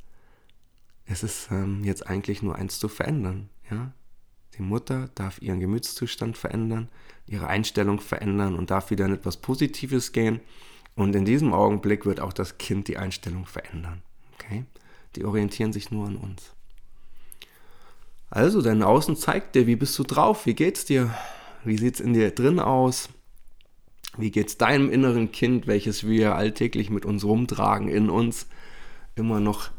es 1.05 1.23
ist 1.23 1.47
ähm, 1.51 1.83
jetzt 1.85 2.05
eigentlich 2.05 2.41
nur 2.41 2.55
eins 2.55 2.79
zu 2.79 2.89
verändern. 2.89 3.49
Ja? 3.71 3.93
Die 4.59 4.65
Mutter 4.65 5.09
darf 5.15 5.41
ihren 5.41 5.61
Gemütszustand 5.61 6.37
verändern, 6.37 6.89
ihre 7.27 7.47
Einstellung 7.47 8.01
verändern 8.01 8.55
und 8.55 8.71
darf 8.71 8.91
wieder 8.91 9.05
in 9.05 9.13
etwas 9.13 9.37
Positives 9.37 10.11
gehen. 10.11 10.41
Und 10.95 11.15
in 11.15 11.23
diesem 11.23 11.53
Augenblick 11.53 12.05
wird 12.05 12.19
auch 12.19 12.33
das 12.33 12.57
Kind 12.57 12.89
die 12.89 12.97
Einstellung 12.97 13.45
verändern. 13.45 14.01
Okay? 14.33 14.65
Die 15.15 15.23
orientieren 15.23 15.71
sich 15.71 15.91
nur 15.91 16.07
an 16.07 16.17
uns. 16.17 16.51
Also, 18.29 18.61
dein 18.61 18.83
Außen 18.83 19.15
zeigt 19.15 19.55
dir, 19.55 19.65
wie 19.65 19.77
bist 19.77 19.97
du 19.97 20.03
drauf, 20.03 20.45
wie 20.45 20.55
geht's 20.55 20.83
dir, 20.83 21.15
wie 21.63 21.77
sieht's 21.77 22.01
in 22.01 22.13
dir 22.13 22.29
drin 22.31 22.59
aus, 22.59 23.07
wie 24.17 24.29
geht's 24.29 24.57
deinem 24.57 24.91
inneren 24.91 25.31
Kind, 25.31 25.67
welches 25.67 26.05
wir 26.05 26.35
alltäglich 26.35 26.89
mit 26.89 27.05
uns 27.05 27.23
rumtragen, 27.23 27.87
in 27.87 28.09
uns, 28.09 28.45
immer 29.15 29.39
noch 29.39 29.69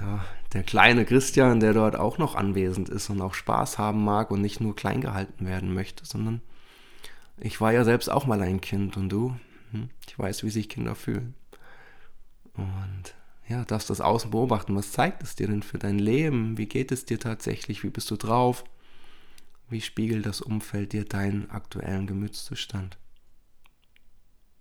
ja, 0.00 0.24
der 0.52 0.62
kleine 0.62 1.04
Christian, 1.04 1.60
der 1.60 1.72
dort 1.72 1.96
auch 1.96 2.18
noch 2.18 2.34
anwesend 2.34 2.88
ist 2.88 3.08
und 3.10 3.20
auch 3.20 3.34
Spaß 3.34 3.78
haben 3.78 4.04
mag 4.04 4.30
und 4.30 4.40
nicht 4.40 4.60
nur 4.60 4.74
klein 4.74 5.00
gehalten 5.00 5.46
werden 5.46 5.72
möchte, 5.72 6.04
sondern 6.04 6.40
ich 7.38 7.60
war 7.60 7.72
ja 7.72 7.84
selbst 7.84 8.10
auch 8.10 8.26
mal 8.26 8.42
ein 8.42 8.60
Kind 8.60 8.96
und 8.96 9.08
du, 9.08 9.36
hm, 9.70 9.90
ich 10.06 10.18
weiß, 10.18 10.42
wie 10.44 10.50
sich 10.50 10.68
Kinder 10.68 10.94
fühlen. 10.94 11.34
Und 12.54 13.14
ja, 13.48 13.64
darfst 13.64 13.90
das 13.90 14.00
Außen 14.00 14.30
beobachten. 14.30 14.76
Was 14.76 14.92
zeigt 14.92 15.22
es 15.22 15.36
dir 15.36 15.48
denn 15.48 15.62
für 15.62 15.78
dein 15.78 15.98
Leben? 15.98 16.58
Wie 16.58 16.66
geht 16.66 16.92
es 16.92 17.04
dir 17.04 17.18
tatsächlich? 17.18 17.82
Wie 17.82 17.90
bist 17.90 18.10
du 18.10 18.16
drauf? 18.16 18.64
Wie 19.68 19.80
spiegelt 19.80 20.26
das 20.26 20.40
Umfeld 20.40 20.92
dir 20.92 21.04
deinen 21.04 21.50
aktuellen 21.50 22.06
Gemütszustand? 22.06 22.98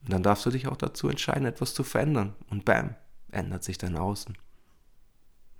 Und 0.04 0.13
dann 0.13 0.23
darfst 0.23 0.45
du 0.45 0.49
dich 0.49 0.67
auch 0.67 0.78
dazu 0.78 1.10
entscheiden, 1.10 1.45
etwas 1.45 1.73
zu 1.73 1.84
verändern. 1.84 2.36
Und 2.49 2.65
bam, 2.65 2.95
ändert 3.32 3.63
sich 3.63 3.78
dein 3.78 3.97
Außen. 3.97 4.36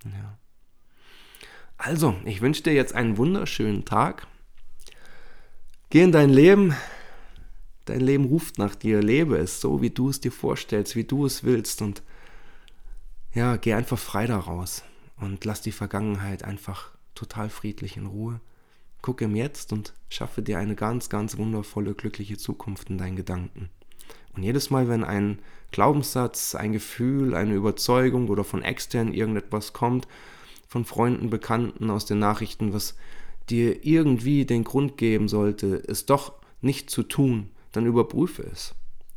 Ja. 0.04 0.38
Also, 1.76 2.14
ich 2.24 2.40
wünsche 2.40 2.62
dir 2.62 2.74
jetzt 2.74 2.94
einen 2.94 3.16
wunderschönen 3.16 3.84
Tag. 3.84 4.26
Geh 5.88 6.02
in 6.02 6.12
dein 6.12 6.30
Leben. 6.30 6.74
Dein 7.86 8.00
Leben 8.00 8.26
ruft 8.26 8.58
nach 8.58 8.74
dir. 8.74 9.02
Lebe 9.02 9.38
es 9.38 9.60
so, 9.60 9.80
wie 9.82 9.90
du 9.90 10.10
es 10.10 10.20
dir 10.20 10.32
vorstellst, 10.32 10.94
wie 10.94 11.04
du 11.04 11.26
es 11.26 11.42
willst. 11.42 11.82
Und 11.82 12.02
ja, 13.32 13.56
geh 13.56 13.74
einfach 13.74 13.98
frei 13.98 14.26
daraus 14.26 14.82
und 15.16 15.44
lass 15.44 15.62
die 15.62 15.72
Vergangenheit 15.72 16.44
einfach 16.44 16.90
total 17.14 17.48
friedlich 17.48 17.96
in 17.96 18.06
Ruhe. 18.06 18.40
Guck 19.02 19.20
im 19.22 19.34
Jetzt 19.34 19.72
und 19.72 19.94
schaffe 20.08 20.42
dir 20.42 20.58
eine 20.58 20.74
ganz, 20.74 21.08
ganz 21.08 21.38
wundervolle, 21.38 21.94
glückliche 21.94 22.36
Zukunft 22.36 22.90
in 22.90 22.98
deinen 22.98 23.16
Gedanken. 23.16 23.70
Und 24.34 24.42
jedes 24.42 24.70
Mal, 24.70 24.88
wenn 24.88 25.04
ein 25.04 25.38
Glaubenssatz, 25.72 26.54
ein 26.54 26.72
Gefühl, 26.72 27.34
eine 27.34 27.54
Überzeugung 27.54 28.28
oder 28.28 28.44
von 28.44 28.62
extern 28.62 29.12
irgendetwas 29.12 29.72
kommt, 29.72 30.08
von 30.68 30.84
Freunden, 30.84 31.30
Bekannten 31.30 31.90
aus 31.90 32.06
den 32.06 32.18
Nachrichten, 32.18 32.72
was 32.72 32.96
dir 33.48 33.84
irgendwie 33.84 34.44
den 34.44 34.64
Grund 34.64 34.96
geben 34.96 35.28
sollte, 35.28 35.82
es 35.88 36.06
doch 36.06 36.34
nicht 36.60 36.90
zu 36.90 37.02
tun, 37.02 37.50
dann 37.72 37.86
überprüfe 37.86 38.42
es. 38.42 38.74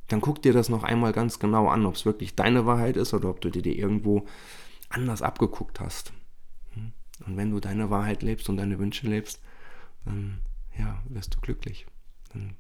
Dann 0.08 0.22
guck 0.22 0.42
dir 0.42 0.54
das 0.54 0.70
noch 0.70 0.84
einmal 0.84 1.14
ganz 1.14 1.40
genau 1.40 1.68
an, 1.68 1.86
ob 1.86 1.96
es 1.96 2.06
wirklich 2.06 2.36
deine 2.36 2.66
Wahrheit 2.66 2.98
ist 2.98 3.14
oder 3.14 3.30
ob 3.30 3.42
du 3.42 3.50
dir 3.50 3.66
irgendwo 3.76 4.26
anders 4.90 5.22
abgeguckt 5.22 5.80
hast. 5.80 6.14
Hm? 6.74 6.92
Und 7.26 7.38
wenn 7.38 7.52
du 7.52 7.60
deine 7.60 7.90
Wahrheit 7.90 8.22
lebst 8.22 8.50
und 8.50 8.58
deine 8.58 8.80
Wünsche 8.80 9.08
lebst, 9.08 9.40
dann 10.06 10.40
ja, 10.78 11.02
wirst 11.08 11.36
du 11.36 11.40
glücklich. 11.40 11.86
Dann 12.32 12.56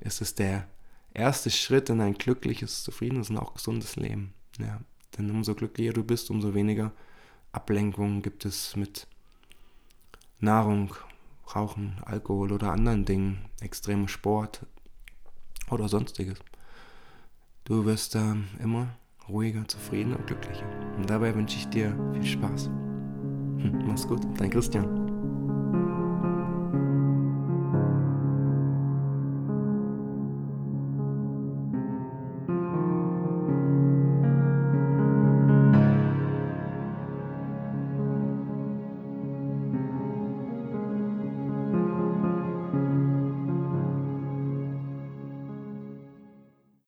ist 0.00 0.20
es 0.20 0.34
der 0.34 0.68
erste 1.14 1.50
Schritt 1.50 1.88
in 1.88 2.00
ein 2.00 2.14
glückliches, 2.14 2.82
zufriedenes 2.82 3.30
und 3.30 3.38
auch 3.38 3.54
gesundes 3.54 3.96
Leben. 3.96 4.34
Ja, 4.58 4.80
denn 5.16 5.30
umso 5.30 5.54
glücklicher 5.54 5.92
du 5.92 6.04
bist, 6.04 6.30
umso 6.30 6.54
weniger 6.54 6.92
Ablenkungen 7.52 8.20
gibt 8.20 8.44
es 8.44 8.76
mit 8.76 9.06
Nahrung, 10.40 10.94
Rauchen, 11.54 11.96
Alkohol 12.04 12.52
oder 12.52 12.72
anderen 12.72 13.04
Dingen, 13.04 13.44
extremem 13.60 14.08
Sport 14.08 14.66
oder 15.70 15.88
sonstiges. 15.88 16.38
Du 17.64 17.84
wirst 17.84 18.14
ähm, 18.16 18.48
immer 18.62 18.88
ruhiger, 19.28 19.66
zufriedener 19.66 20.18
und 20.18 20.26
glücklicher. 20.26 20.66
Und 20.96 21.08
dabei 21.08 21.34
wünsche 21.34 21.56
ich 21.56 21.66
dir 21.68 21.96
viel 22.12 22.26
Spaß. 22.26 22.70
Mach's 23.86 24.06
gut, 24.06 24.22
dein 24.38 24.50
Christian. 24.50 25.03